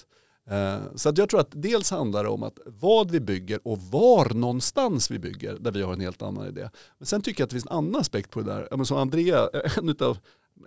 Eh, 0.50 0.78
så 0.94 1.08
att 1.08 1.18
jag 1.18 1.28
tror 1.28 1.40
att 1.40 1.50
dels 1.50 1.90
handlar 1.90 2.24
det 2.24 2.30
om 2.30 2.42
att 2.42 2.58
vad 2.64 3.10
vi 3.10 3.20
bygger 3.20 3.60
och 3.64 3.78
var 3.82 4.34
någonstans 4.34 5.10
vi 5.10 5.18
bygger, 5.18 5.56
där 5.60 5.72
vi 5.72 5.82
har 5.82 5.92
en 5.92 6.00
helt 6.00 6.22
annan 6.22 6.48
idé. 6.48 6.70
Men 6.98 7.06
sen 7.06 7.22
tycker 7.22 7.40
jag 7.40 7.46
att 7.46 7.50
det 7.50 7.54
finns 7.54 7.66
en 7.66 7.76
annan 7.76 8.00
aspekt 8.00 8.30
på 8.30 8.40
det 8.40 8.52
där. 8.52 8.68
Men 8.70 8.86
som 8.86 8.98
Andrea, 8.98 9.48
eh, 9.54 9.78
en 9.78 9.88
utav, 9.88 10.18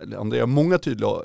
eller 0.02 0.16
Andrea, 0.16 0.46
många 0.46 0.78
tydliga 0.78 1.10
eh, 1.10 1.16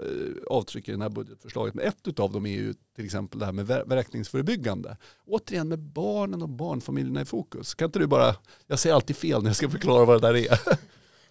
avtryck 0.50 0.89
i 0.89 0.91
det 0.91 1.02
här 1.02 1.10
budgetförslaget, 1.10 1.74
men 1.74 1.86
ett 1.86 2.20
av 2.20 2.32
dem 2.32 2.46
är 2.46 2.52
ju 2.52 2.74
till 2.96 3.06
exempel 3.06 3.39
det 3.39 3.46
här 3.46 3.54
med 3.54 3.67
vräkningsförebyggande. 3.86 4.98
Återigen 5.28 5.67
med 5.67 5.80
barnen 5.80 6.41
och 6.41 6.50
barnfamiljerna 6.50 7.22
i 7.22 7.26
fokus. 7.26 7.74
Kan 7.74 7.86
inte 7.86 8.00
du 8.00 8.08
bara, 8.08 8.36
jag 8.67 8.80
säger 8.80 8.96
alltid 8.96 9.15
fel 9.15 9.41
när 9.41 9.50
jag 9.50 9.56
ska 9.56 9.70
förklara 9.70 10.06
vad 10.06 10.22
det 10.22 10.28
där 10.28 10.36
är. 10.36 10.60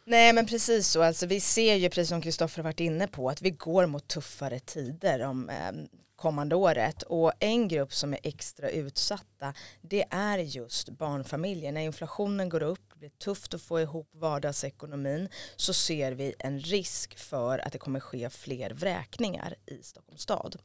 Nej 0.09 0.33
men 0.33 0.47
precis 0.47 0.89
så, 0.89 1.03
alltså, 1.03 1.27
vi 1.27 1.41
ser 1.41 1.75
ju 1.75 1.89
precis 1.89 2.09
som 2.09 2.21
Kristoffer 2.21 2.63
varit 2.63 2.81
inne 2.81 3.07
på 3.07 3.29
att 3.29 3.43
vi 3.43 3.51
går 3.51 3.87
mot 3.87 4.09
tuffare 4.09 4.59
tider 4.59 5.25
om 5.25 5.49
eh, 5.49 5.73
kommande 6.17 6.55
året 6.55 7.03
och 7.03 7.33
en 7.41 7.69
grupp 7.69 7.95
som 7.95 8.13
är 8.13 8.19
extra 8.23 8.71
utsatta 8.71 9.55
det 9.81 10.05
är 10.11 10.39
just 10.39 10.89
barnfamiljer. 10.89 11.73
När 11.73 11.81
inflationen 11.81 12.49
går 12.49 12.63
upp, 12.63 12.81
det 12.93 12.99
blir 12.99 13.11
tufft 13.11 13.55
att 13.55 13.63
få 13.63 13.81
ihop 13.81 14.11
vardagsekonomin 14.15 15.29
så 15.57 15.73
ser 15.73 16.13
vi 16.13 16.35
en 16.39 16.61
risk 16.61 17.19
för 17.19 17.59
att 17.59 17.73
det 17.73 17.79
kommer 17.79 18.01
ske 18.01 18.31
fler 18.31 18.71
vräkningar 18.71 19.55
i 19.67 19.83
Stockholms 19.83 20.23
stad. 20.23 20.57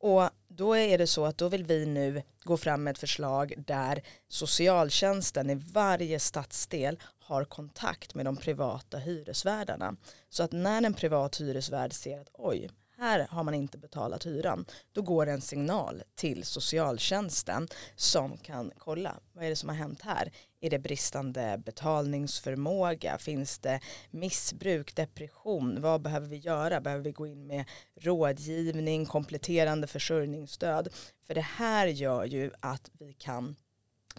Och 0.00 0.30
då 0.48 0.76
är 0.76 0.98
det 0.98 1.06
så 1.06 1.24
att 1.24 1.38
då 1.38 1.48
vill 1.48 1.64
vi 1.64 1.86
nu 1.86 2.22
gå 2.42 2.56
fram 2.56 2.84
med 2.84 2.90
ett 2.90 2.98
förslag 2.98 3.54
där 3.66 4.02
socialtjänsten 4.28 5.50
i 5.50 5.54
varje 5.54 6.20
stadsdel 6.20 6.98
har 7.18 7.44
kontakt 7.44 8.14
med 8.14 8.24
de 8.24 8.36
privata 8.36 8.98
hyresvärdarna. 8.98 9.96
Så 10.28 10.42
att 10.42 10.52
när 10.52 10.82
en 10.82 10.94
privat 10.94 11.40
hyresvärd 11.40 11.92
ser 11.92 12.20
att 12.20 12.30
oj, 12.32 12.70
här 13.04 13.26
har 13.30 13.42
man 13.42 13.54
inte 13.54 13.78
betalat 13.78 14.26
hyran. 14.26 14.64
Då 14.92 15.02
går 15.02 15.26
en 15.26 15.40
signal 15.40 16.02
till 16.14 16.44
socialtjänsten 16.44 17.68
som 17.96 18.36
kan 18.36 18.70
kolla 18.78 19.16
vad 19.32 19.44
är 19.44 19.48
det 19.48 19.56
som 19.56 19.68
har 19.68 19.76
hänt 19.76 20.02
här. 20.02 20.32
Är 20.60 20.70
det 20.70 20.78
bristande 20.78 21.62
betalningsförmåga? 21.66 23.18
Finns 23.18 23.58
det 23.58 23.80
missbruk, 24.10 24.94
depression? 24.94 25.82
Vad 25.82 26.02
behöver 26.02 26.28
vi 26.28 26.36
göra? 26.36 26.80
Behöver 26.80 27.04
vi 27.04 27.12
gå 27.12 27.26
in 27.26 27.46
med 27.46 27.64
rådgivning, 28.00 29.06
kompletterande 29.06 29.86
försörjningsstöd? 29.86 30.88
För 31.26 31.34
det 31.34 31.40
här 31.40 31.86
gör 31.86 32.24
ju 32.24 32.50
att 32.60 32.90
vi 32.98 33.12
kan 33.12 33.56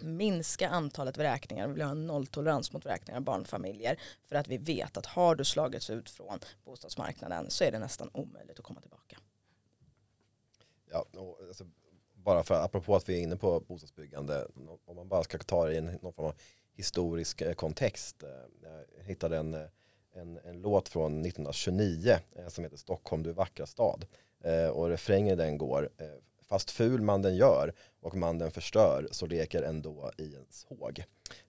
minska 0.02 0.68
antalet 0.68 1.18
vräkningar, 1.18 1.66
vi 1.66 1.72
vill 1.72 1.82
ha 1.82 1.90
en 1.90 2.06
nolltolerans 2.06 2.72
mot 2.72 2.84
vräkningar 2.84 3.18
av 3.18 3.24
barnfamiljer 3.24 4.00
för 4.26 4.36
att 4.36 4.48
vi 4.48 4.58
vet 4.58 4.96
att 4.96 5.06
har 5.06 5.34
du 5.34 5.44
slagits 5.44 5.90
ut 5.90 6.10
från 6.10 6.38
bostadsmarknaden 6.64 7.50
så 7.50 7.64
är 7.64 7.72
det 7.72 7.78
nästan 7.78 8.10
omöjligt 8.12 8.58
att 8.58 8.64
komma 8.64 8.80
tillbaka. 8.80 9.18
Ja, 10.90 11.06
alltså, 11.48 11.66
bara 12.14 12.44
för 12.44 12.64
apropå 12.64 12.96
att 12.96 13.08
vi 13.08 13.18
är 13.18 13.22
inne 13.22 13.36
på 13.36 13.60
bostadsbyggande, 13.60 14.46
om 14.84 14.96
man 14.96 15.08
bara 15.08 15.22
ska 15.22 15.38
ta 15.38 15.66
det 15.66 15.74
i 15.74 15.80
någon 15.80 16.12
form 16.12 16.26
av 16.26 16.34
historisk 16.76 17.40
eh, 17.40 17.52
kontext. 17.52 18.22
Eh, 18.22 18.28
jag 18.98 19.04
hittade 19.04 19.36
en, 19.36 19.54
eh, 19.54 19.60
en, 20.12 20.38
en 20.44 20.60
låt 20.60 20.88
från 20.88 21.20
1929 21.20 22.18
som 22.48 22.64
heter 22.64 22.76
Stockholm 22.76 23.22
du 23.22 23.32
vackra 23.32 23.66
stad 23.66 24.06
och 24.72 24.88
refrängen 24.88 25.32
i 25.32 25.36
den 25.36 25.58
går 25.58 25.90
fast 26.48 26.70
ful 26.70 27.00
man 27.02 27.22
den 27.22 27.36
gör 27.36 27.72
och 28.02 28.14
man 28.16 28.38
den 28.38 28.50
förstör 28.50 29.08
så 29.10 29.26
leker 29.26 29.62
ändå 29.62 30.10
i 30.18 30.22
ens 30.22 30.64
håg. 30.68 31.04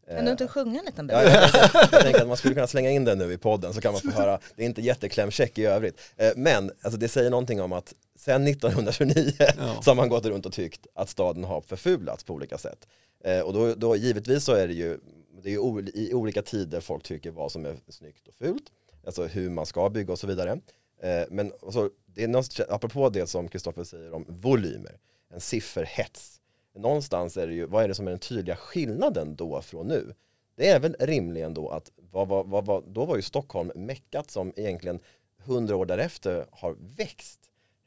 Kan 0.10 0.26
du 0.26 0.32
inte 0.32 0.48
sjunga 0.48 0.80
en 0.80 0.86
liten 0.86 1.10
Ja, 1.12 1.24
bit? 1.24 1.34
jag, 1.34 1.52
tänker, 1.52 1.90
jag 1.92 2.02
tänker 2.04 2.22
att 2.22 2.28
man 2.28 2.38
skulle 2.38 2.54
kunna 2.54 2.68
slänga 2.68 2.90
in 2.90 3.06
den 3.06 3.18
nu 3.18 3.34
i 3.34 3.38
podden 3.38 3.74
så 3.74 3.82
kan 3.82 3.92
man 3.94 4.02
få 4.02 4.12
höra, 4.12 4.40
det 4.56 4.62
är 4.64 4.66
inte 4.66 4.82
jätteklämkäck 4.82 5.58
i 5.58 5.66
övrigt. 5.66 6.00
Eh, 6.18 6.32
Men 6.36 6.72
alltså, 6.82 7.00
det 7.00 7.08
säger 7.08 7.30
någonting 7.30 7.62
om 7.62 7.74
att 7.74 7.94
sedan 8.16 8.48
1929 8.48 9.34
Ja. 9.40 9.82
så 9.84 9.90
har 9.90 9.96
man 9.96 10.10
gått 10.10 10.26
runt 10.26 10.46
och 10.46 10.54
tyckt 10.54 10.88
att 10.96 11.10
staden 11.10 11.44
har 11.44 11.62
förfulats 11.62 12.24
på 12.24 12.34
olika 12.34 12.58
sätt. 12.58 12.88
Eh, 13.24 13.40
Och 13.40 13.54
då, 13.54 13.74
då 13.76 13.96
givetvis 13.96 14.44
så 14.44 14.52
är 14.54 14.68
det 14.68 14.74
ju, 14.74 14.98
det 15.44 15.50
är 15.50 15.54
ju 15.54 15.92
i 15.94 16.14
olika 16.14 16.42
tider 16.42 16.82
folk 16.82 17.04
tycker 17.04 17.32
vad 17.32 17.52
som 17.52 17.66
är 17.66 17.76
snyggt 17.90 18.28
och 18.28 18.34
fult, 18.36 18.64
alltså 19.06 19.26
hur 19.26 19.50
man 19.50 19.66
ska 19.66 19.90
bygga 19.90 20.14
och 20.14 20.20
så 20.20 20.28
vidare. 20.28 20.60
Eh, 21.02 21.24
Men 21.30 21.54
alltså, 21.62 21.90
det 22.06 22.24
är 22.24 22.28
något, 22.28 22.60
apropå 22.70 23.10
det 23.10 23.28
som 23.28 23.48
Kristoffer 23.48 23.84
säger 23.84 24.14
om 24.14 24.26
volymer, 24.28 25.00
en 25.30 25.42
sifferhets. 25.42 26.42
Någonstans 26.76 27.38
är 27.38 27.48
det 27.48 27.54
ju, 27.54 27.66
vad 27.66 27.84
är 27.84 27.88
det 27.88 27.96
som 27.96 28.08
är 28.08 28.12
den 28.12 28.20
tydliga 28.20 28.56
skillnaden 28.56 29.36
då 29.36 29.62
från 29.62 29.88
nu? 29.88 30.14
Det 30.56 30.70
är 30.70 30.80
väl 30.80 30.96
rimligen 31.00 31.54
då 31.54 31.70
att, 31.70 31.92
vad, 32.12 32.28
vad, 32.28 32.48
vad, 32.48 32.66
vad, 32.66 32.84
då 32.90 33.06
var 33.06 33.16
ju 33.16 33.22
Stockholm 33.22 33.72
meckat 33.76 34.32
som 34.32 34.54
egentligen 34.56 35.00
hundra 35.38 35.76
år 35.76 35.86
därefter 35.86 36.46
har 36.52 36.76
växt. 36.98 37.40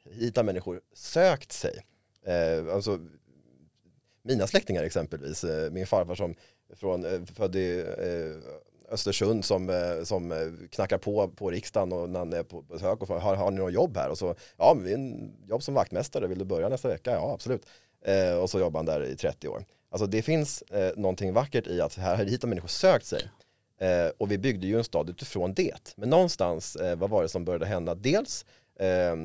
Hit 0.03 0.35
har 0.35 0.43
människor 0.43 0.81
sökt 0.93 1.51
sig. 1.51 1.85
Eh, 2.25 2.73
alltså, 2.75 2.99
mina 4.21 4.47
släktingar 4.47 4.83
exempelvis, 4.83 5.43
eh, 5.43 5.71
min 5.71 5.87
farfar 5.87 6.15
som 6.15 6.35
från, 6.75 7.05
eh, 7.05 7.25
född 7.25 7.55
i 7.55 7.79
eh, 7.79 8.53
Östersund 8.91 9.45
som, 9.45 9.69
eh, 9.69 10.03
som 10.03 10.31
eh, 10.31 10.37
knackar 10.69 10.97
på 10.97 11.27
på 11.27 11.51
riksdagen 11.51 11.93
och 11.93 12.09
när 12.09 12.19
han 12.19 12.33
är 12.33 12.43
på 12.43 12.61
besök 12.61 13.01
och 13.01 13.07
frågar, 13.07 13.21
har, 13.21 13.35
har 13.35 13.51
ni 13.51 13.57
något 13.57 13.73
jobb 13.73 13.97
här? 13.97 14.09
Och 14.09 14.17
så, 14.17 14.35
ja, 14.57 14.73
vi 14.73 14.91
är 14.91 14.95
en 14.95 15.33
jobb 15.47 15.63
som 15.63 15.73
vaktmästare, 15.73 16.27
vill 16.27 16.39
du 16.39 16.45
börja 16.45 16.69
nästa 16.69 16.87
vecka? 16.87 17.11
Ja, 17.11 17.33
absolut. 17.33 17.65
Eh, 18.05 18.33
och 18.33 18.49
så 18.49 18.59
jobbar 18.59 18.79
han 18.79 18.85
där 18.85 19.03
i 19.03 19.15
30 19.15 19.47
år. 19.47 19.65
Alltså 19.89 20.07
det 20.07 20.21
finns 20.21 20.61
eh, 20.61 20.91
någonting 20.97 21.33
vackert 21.33 21.67
i 21.67 21.81
att 21.81 21.95
här 21.95 22.25
hit 22.25 22.43
har 22.43 22.49
människor 22.49 22.67
sökt 22.67 23.05
sig. 23.05 23.29
Eh, 23.79 24.11
och 24.17 24.31
vi 24.31 24.37
byggde 24.37 24.67
ju 24.67 24.77
en 24.77 24.83
stad 24.83 25.09
utifrån 25.09 25.53
det. 25.53 25.93
Men 25.95 26.09
någonstans, 26.09 26.75
eh, 26.75 26.97
vad 26.97 27.09
var 27.09 27.21
det 27.21 27.29
som 27.29 27.45
började 27.45 27.65
hända? 27.65 27.95
Dels 27.95 28.45
eh, 28.79 29.15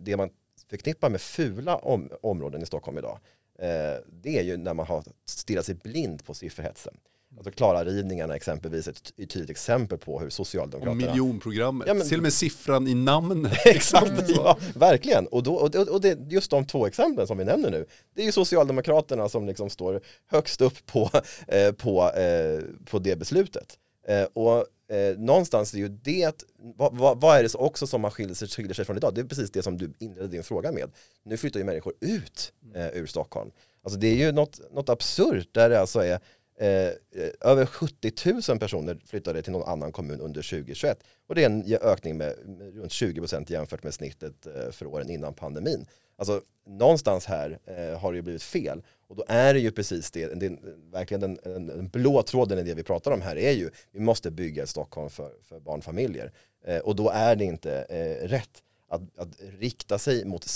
det 0.00 0.16
man 0.16 0.30
förknippar 0.70 1.10
med 1.10 1.20
fula 1.20 1.76
om, 1.76 2.10
områden 2.22 2.62
i 2.62 2.66
Stockholm 2.66 2.98
idag. 2.98 3.18
Eh, 3.58 4.00
det 4.06 4.38
är 4.38 4.42
ju 4.42 4.56
när 4.56 4.74
man 4.74 4.86
har 4.86 5.04
stirrat 5.24 5.66
sig 5.66 5.74
blind 5.74 6.24
på 6.24 6.34
sifferhetsen. 6.34 6.94
Alltså 7.36 7.50
Klara-rivningarna 7.50 8.36
exempelvis 8.36 8.86
är 8.86 8.90
ett, 8.90 9.12
tydligt 9.16 9.50
exempel 9.50 9.98
på 9.98 10.20
hur 10.20 10.26
Och 10.26 10.32
Socialdemokraterna 10.32 10.94
miljonprogrammet, 11.10 11.88
Ja, 11.88 11.94
men- 11.94 12.08
till 12.08 12.16
och 12.18 12.22
med 12.22 12.32
siffran 12.32 12.88
i 12.88 12.94
namnet. 12.94 13.52
Exakt, 13.66 14.28
ja, 14.28 14.58
verkligen. 14.74 15.26
Och, 15.26 15.42
då, 15.42 15.54
och, 15.54 15.74
och 15.74 16.00
det, 16.00 16.18
just 16.30 16.50
de 16.50 16.66
två 16.66 16.86
exemplen 16.86 17.26
som 17.26 17.38
vi 17.38 17.44
nämner 17.44 17.70
nu, 17.70 17.86
det 18.14 18.22
är 18.22 18.26
ju 18.26 18.32
Socialdemokraterna 18.32 19.28
som 19.28 19.46
liksom 19.46 19.70
står 19.70 20.00
högst 20.26 20.60
upp 20.60 20.86
på, 20.86 21.10
eh, 21.48 21.72
på, 21.72 22.10
eh, 22.10 22.60
på 22.84 22.98
det 22.98 23.16
beslutet. 23.16 23.78
Eh, 24.08 24.24
och 24.32 24.56
eh, 24.96 25.18
någonstans 25.18 25.74
är 25.74 25.78
ju 25.78 25.88
det, 25.88 26.44
vad, 26.76 26.96
vad, 26.96 27.20
vad 27.20 27.38
är 27.38 27.42
det 27.42 27.48
så 27.48 27.58
också 27.58 27.86
som 27.86 28.00
man 28.00 28.10
skiljer 28.10 28.34
sig, 28.34 28.48
skiljer 28.48 28.74
sig 28.74 28.84
från 28.84 28.96
idag? 28.96 29.14
Det 29.14 29.20
är 29.20 29.24
precis 29.24 29.50
det 29.50 29.62
som 29.62 29.78
du 29.78 29.92
inledde 29.98 30.28
din 30.28 30.42
fråga 30.42 30.72
med. 30.72 30.90
Nu 31.24 31.36
flyttar 31.36 31.60
ju 31.60 31.64
människor 31.64 31.92
ut 32.00 32.52
eh, 32.74 32.88
ur 32.88 33.06
Stockholm. 33.06 33.50
Alltså 33.84 33.98
det 33.98 34.06
är 34.06 34.14
ju 34.16 34.32
något, 34.32 34.60
något 34.72 34.88
absurt 34.88 35.48
där 35.52 35.70
det 35.70 35.80
alltså 35.80 36.00
är 36.00 36.20
Eh, 36.62 36.92
över 37.40 37.66
70 37.66 38.50
000 38.50 38.58
personer 38.58 38.98
flyttade 39.06 39.42
till 39.42 39.52
någon 39.52 39.68
annan 39.68 39.92
kommun 39.92 40.20
under 40.20 40.42
2021 40.42 41.04
och 41.26 41.34
det 41.34 41.42
är 41.42 41.46
en 41.46 41.74
ökning 41.82 42.16
med, 42.16 42.34
runt 42.74 42.92
20 42.92 43.20
procent 43.20 43.50
jämfört 43.50 43.82
med 43.82 43.94
snittet 43.94 44.46
eh, 44.46 44.70
för 44.70 44.86
åren 44.86 45.10
innan 45.10 45.34
pandemin. 45.34 45.86
Alltså 46.16 46.40
någonstans 46.66 47.26
här 47.26 47.58
eh, 47.64 48.00
har 48.00 48.12
det 48.12 48.16
ju 48.16 48.22
blivit 48.22 48.42
fel 48.42 48.82
och 49.08 49.16
då 49.16 49.24
är 49.28 49.54
det 49.54 49.60
ju 49.60 49.70
precis 49.70 50.10
det, 50.10 50.40
det 50.40 50.58
verkligen 50.92 51.20
den, 51.20 51.38
den, 51.44 51.66
den 51.66 51.88
blå 51.88 52.22
tråden 52.22 52.58
i 52.58 52.62
det 52.62 52.74
vi 52.74 52.82
pratar 52.82 53.10
om 53.10 53.22
här 53.22 53.36
är 53.36 53.52
ju 53.52 53.70
vi 53.92 54.00
måste 54.00 54.30
bygga 54.30 54.66
Stockholm 54.66 55.10
för, 55.10 55.32
för 55.42 55.60
barnfamiljer 55.60 56.32
eh, 56.64 56.78
och 56.78 56.96
då 56.96 57.10
är 57.10 57.36
det 57.36 57.44
inte 57.44 57.86
eh, 57.88 58.28
rätt 58.28 58.62
att, 58.88 59.18
att 59.18 59.40
rikta 59.58 59.98
sig 59.98 60.24
mot 60.24 60.46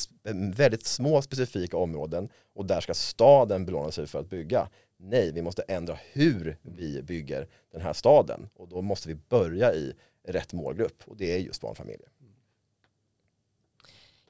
väldigt 0.54 0.86
små 0.86 1.22
specifika 1.22 1.76
områden 1.76 2.28
och 2.54 2.66
där 2.66 2.80
ska 2.80 2.94
staden 2.94 3.66
belåna 3.66 3.90
sig 3.90 4.06
för 4.06 4.18
att 4.18 4.30
bygga. 4.30 4.68
Nej, 4.98 5.32
vi 5.32 5.42
måste 5.42 5.62
ändra 5.62 5.98
hur 6.12 6.58
vi 6.62 7.02
bygger 7.02 7.48
den 7.72 7.80
här 7.80 7.92
staden 7.92 8.48
och 8.54 8.68
då 8.68 8.82
måste 8.82 9.08
vi 9.08 9.14
börja 9.14 9.74
i 9.74 9.94
rätt 10.28 10.52
målgrupp 10.52 11.02
och 11.06 11.16
det 11.16 11.34
är 11.34 11.38
just 11.38 11.60
barnfamiljer. 11.60 12.08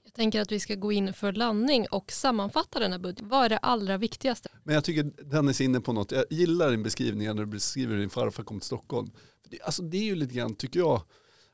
Jag 0.05 0.15
tänker 0.15 0.41
att 0.41 0.53
vi 0.53 0.61
ska 0.61 0.75
gå 0.75 0.93
in 0.93 1.13
för 1.13 1.33
landning 1.33 1.87
och 1.91 2.13
sammanfatta 2.13 2.79
den 2.79 2.93
här 2.93 2.99
budgeten. 2.99 3.29
Vad 3.29 3.45
är 3.45 3.49
det 3.49 3.59
allra 3.59 3.99
viktigaste? 3.99 4.49
Men 4.65 4.75
jag 4.75 4.85
tycker 4.85 5.03
Dennis 5.25 5.61
är 5.61 5.65
inne 5.65 5.81
på 5.81 5.93
något, 5.93 6.13
jag 6.13 6.25
gillar 6.31 6.71
din 6.71 6.83
beskrivning 6.83 7.27
när 7.27 7.35
du 7.35 7.47
beskriver 7.47 7.93
hur 7.93 8.01
din 8.01 8.11
farfar 8.11 8.43
kom 8.43 8.61
till 8.61 8.67
Stockholm. 8.67 9.11
Det, 9.49 9.63
alltså 9.63 9.83
det 9.83 9.97
är 9.97 10.05
ju 10.05 10.15
lite 10.15 10.35
grann, 10.35 10.55
tycker 10.55 10.81
jag, 10.81 11.03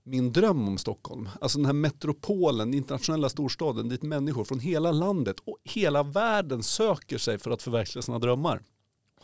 min 0.03 0.33
dröm 0.33 0.69
om 0.69 0.79
Stockholm. 0.79 1.29
Alltså 1.41 1.59
den 1.59 1.67
här 1.67 1.73
metropolen, 1.73 2.71
den 2.71 2.75
internationella 2.75 3.29
storstaden 3.29 3.89
dit 3.89 4.03
människor 4.03 4.45
från 4.45 4.61
hela 4.61 4.93
landet 4.93 5.37
och 5.45 5.59
hela 5.65 6.03
världen 6.03 6.63
söker 6.63 7.19
sig 7.19 7.39
för 7.39 7.51
att 7.51 7.63
förverkliga 7.63 8.03
sina 8.03 8.19
drömmar. 8.19 8.63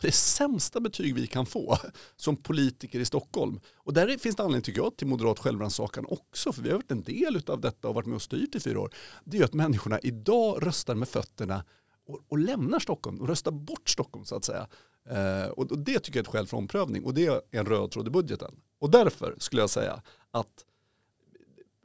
Det 0.01 0.11
sämsta 0.11 0.79
betyg 0.79 1.15
vi 1.15 1.27
kan 1.27 1.45
få 1.45 1.77
som 2.15 2.37
politiker 2.37 2.99
i 2.99 3.05
Stockholm. 3.05 3.59
Och 3.75 3.93
där 3.93 4.17
finns 4.17 4.35
det 4.35 4.43
anledning 4.43 4.61
tycker 4.61 4.81
jag 4.81 4.97
till 4.97 5.07
moderat 5.07 5.39
självrannsakan 5.39 6.05
också, 6.09 6.53
för 6.53 6.61
vi 6.61 6.69
har 6.69 6.75
varit 6.75 6.91
en 6.91 7.03
del 7.03 7.43
av 7.47 7.61
detta 7.61 7.87
och 7.87 7.95
varit 7.95 8.05
med 8.05 8.15
och 8.15 8.21
styrt 8.21 8.55
i 8.55 8.59
fyra 8.59 8.79
år. 8.79 8.93
Det 9.23 9.37
är 9.37 9.43
att 9.43 9.53
människorna 9.53 9.99
idag 9.99 10.65
röstar 10.67 10.95
med 10.95 11.09
fötterna 11.09 11.63
och, 12.07 12.19
och 12.27 12.37
lämnar 12.37 12.79
Stockholm 12.79 13.21
och 13.21 13.27
röstar 13.27 13.51
bort 13.51 13.89
Stockholm 13.89 14.25
så 14.25 14.35
att 14.35 14.45
säga. 14.45 14.67
Eh, 15.09 15.49
och, 15.49 15.71
och 15.71 15.79
det 15.79 15.99
tycker 15.99 16.19
jag 16.19 16.23
är 16.25 16.27
ett 16.27 16.33
skäl 16.33 16.47
för 16.47 16.57
omprövning 16.57 17.03
och 17.03 17.13
det 17.13 17.25
är 17.25 17.41
en 17.51 17.65
röd 17.65 17.91
tråd 17.91 18.07
i 18.07 18.09
budgeten. 18.09 18.55
Och 18.79 18.89
därför 18.91 19.35
skulle 19.37 19.61
jag 19.61 19.69
säga 19.69 20.01
att, 20.31 20.65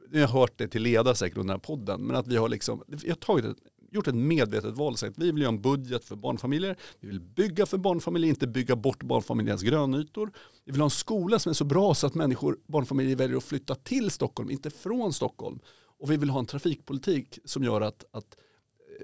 ni 0.09 0.21
har 0.21 0.27
hört 0.27 0.57
det 0.57 0.67
till 0.67 0.81
leda 0.81 1.15
säkert 1.15 1.37
under 1.37 1.53
den 1.53 1.61
här 1.61 1.75
podden, 1.75 2.01
men 2.01 2.15
att 2.15 2.27
vi 2.27 2.37
har, 2.37 2.49
liksom, 2.49 2.83
vi 2.87 3.09
har 3.09 3.15
tagit 3.15 3.45
ett, 3.45 3.57
gjort 3.95 4.07
ett 4.07 4.15
medvetet 4.15 4.77
val. 4.77 4.93
och 4.93 4.99
sagt, 4.99 5.17
Vi 5.17 5.31
vill 5.31 5.41
göra 5.41 5.53
en 5.53 5.61
budget 5.61 6.05
för 6.05 6.15
barnfamiljer, 6.15 6.75
vi 6.99 7.07
vill 7.07 7.21
bygga 7.21 7.65
för 7.65 7.77
barnfamiljer, 7.77 8.29
inte 8.29 8.47
bygga 8.47 8.75
bort 8.75 9.03
barnfamiljens 9.03 9.61
grönytor. 9.61 10.31
Vi 10.65 10.71
vill 10.71 10.81
ha 10.81 10.85
en 10.85 10.89
skola 10.89 11.39
som 11.39 11.49
är 11.49 11.53
så 11.53 11.65
bra 11.65 11.93
så 11.93 12.07
att 12.07 12.15
människor, 12.15 12.57
barnfamiljer 12.67 13.15
väljer 13.15 13.37
att 13.37 13.43
flytta 13.43 13.75
till 13.75 14.11
Stockholm, 14.11 14.51
inte 14.51 14.69
från 14.69 15.13
Stockholm. 15.13 15.59
Och 15.99 16.11
vi 16.11 16.17
vill 16.17 16.29
ha 16.29 16.39
en 16.39 16.45
trafikpolitik 16.45 17.39
som 17.45 17.63
gör 17.63 17.81
att, 17.81 18.05
att 18.11 18.37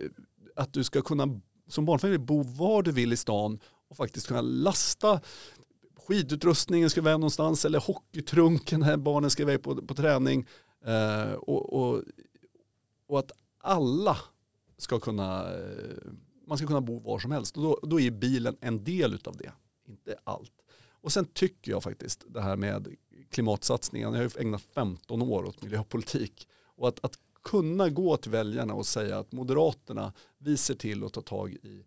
eh, 0.01 0.09
att 0.55 0.73
du 0.73 0.83
ska 0.83 1.01
kunna 1.01 1.39
som 1.67 1.85
barnfamilj 1.85 2.17
bo 2.17 2.43
var 2.43 2.83
du 2.83 2.91
vill 2.91 3.13
i 3.13 3.17
stan 3.17 3.59
och 3.89 3.97
faktiskt 3.97 4.27
kunna 4.27 4.41
lasta 4.41 5.21
skidutrustningen 6.07 6.89
ska 6.89 7.01
vara 7.01 7.17
någonstans 7.17 7.65
eller 7.65 7.79
hockeytrunken 7.79 8.83
här 8.83 8.97
barnen 8.97 9.29
ska 9.29 9.43
iväg 9.43 9.63
på, 9.63 9.75
på 9.75 9.93
träning 9.93 10.47
eh, 10.85 11.33
och, 11.33 11.73
och, 11.73 12.03
och 13.07 13.19
att 13.19 13.31
alla 13.57 14.17
ska 14.81 14.99
kunna 14.99 15.53
eh, 15.53 16.11
man 16.47 16.57
ska 16.57 16.67
kunna 16.67 16.81
bo 16.81 16.99
var 16.99 17.19
som 17.19 17.31
helst. 17.31 17.57
Och 17.57 17.63
då, 17.63 17.79
då 17.83 17.99
är 17.99 18.11
bilen 18.11 18.57
en 18.61 18.83
del 18.83 19.19
av 19.23 19.37
det, 19.37 19.51
inte 19.87 20.15
allt. 20.23 20.53
Och 21.01 21.11
sen 21.11 21.25
tycker 21.25 21.71
jag 21.71 21.83
faktiskt 21.83 22.23
det 22.27 22.41
här 22.41 22.55
med 22.55 22.87
klimatsatsningen, 23.29 24.13
jag 24.13 24.19
har 24.19 24.23
ju 24.23 24.41
ägnat 24.41 24.61
15 24.61 25.21
år 25.21 25.43
åt 25.45 25.61
miljöpolitik. 25.61 26.47
Och 26.63 26.87
att, 26.87 27.05
att 27.05 27.19
kunna 27.43 27.89
gå 27.89 28.17
till 28.17 28.31
väljarna 28.31 28.73
och 28.73 28.85
säga 28.85 29.19
att 29.19 29.31
Moderaterna, 29.31 30.13
vi 30.37 30.57
ser 30.57 30.75
till 30.75 31.03
att 31.03 31.13
ta 31.13 31.21
tag 31.21 31.51
i, 31.51 31.85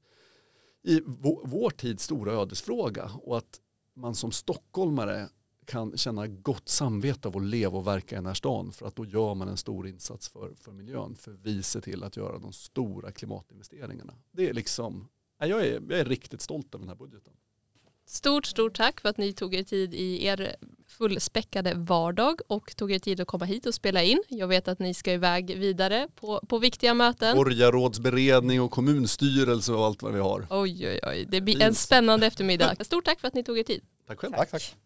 i 0.83 1.00
vår 1.44 1.70
tids 1.70 2.04
stora 2.04 2.33
ödesfråga. 2.33 3.11
Och 3.22 3.38
att 3.38 3.61
man 3.94 4.14
som 4.14 4.33
stockholmare 4.33 5.28
kan 5.66 5.96
känna 5.96 6.27
gott 6.27 6.68
samvete 6.68 7.29
av 7.29 7.37
att 7.37 7.42
leva 7.42 7.79
och 7.79 7.87
verka 7.87 8.14
i 8.14 8.18
den 8.18 8.27
här 8.27 8.35
stan 8.35 8.72
för 8.72 8.87
att 8.87 8.96
då 8.96 9.05
gör 9.05 9.35
man 9.35 9.48
en 9.48 9.57
stor 9.57 9.87
insats 9.88 10.29
för, 10.29 10.55
för 10.61 10.72
miljön 10.72 11.16
för 11.16 11.33
vi 11.42 11.62
ser 11.62 11.81
till 11.81 12.03
att 12.03 12.16
göra 12.16 12.38
de 12.38 12.53
stora 12.53 13.12
klimatinvesteringarna. 13.12 14.14
Det 14.33 14.48
är 14.48 14.55
liksom, 14.55 15.09
jag 15.38 15.66
är, 15.66 15.83
jag 15.88 15.98
är 15.98 16.05
riktigt 16.05 16.40
stolt 16.40 16.74
över 16.74 16.83
den 16.83 16.88
här 16.88 16.96
budgeten. 16.96 17.33
Stort, 18.07 18.46
stort 18.46 18.77
tack 18.77 19.00
för 19.00 19.09
att 19.09 19.18
ni 19.18 19.33
tog 19.33 19.55
er 19.55 19.62
tid 19.62 19.94
i 19.94 20.27
er 20.27 20.57
fullspäckade 20.87 21.74
vardag 21.74 22.40
och 22.46 22.77
tog 22.77 22.92
er 22.92 22.98
tid 22.98 23.20
att 23.20 23.27
komma 23.27 23.44
hit 23.44 23.66
och 23.66 23.74
spela 23.74 24.03
in. 24.03 24.22
Jag 24.29 24.48
vet 24.48 24.68
att 24.68 24.79
ni 24.79 24.94
ska 24.94 25.12
iväg 25.12 25.59
vidare 25.59 26.09
på, 26.14 26.40
på 26.48 26.59
viktiga 26.59 26.94
möten. 26.94 27.37
Borgarrådsberedning 27.37 28.61
och 28.61 28.70
kommunstyrelse 28.70 29.72
och 29.72 29.85
allt 29.85 30.03
vad 30.03 30.12
vi 30.12 30.20
har. 30.20 30.46
Oj, 30.50 30.88
oj, 30.88 31.00
oj. 31.03 31.27
Det 31.29 31.40
blir 31.40 31.62
en 31.62 31.74
spännande 31.74 32.27
eftermiddag. 32.27 32.85
Stort 32.85 33.05
tack 33.05 33.20
för 33.20 33.29
att 33.29 33.35
ni 33.35 33.44
tog 33.44 33.59
er 33.59 33.62
tid. 33.64 33.81
Tack 34.07 34.18
själv. 34.18 34.33
Tack, 34.33 34.50
tack. 34.50 34.77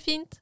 det 0.00 0.04
fint. 0.04 0.40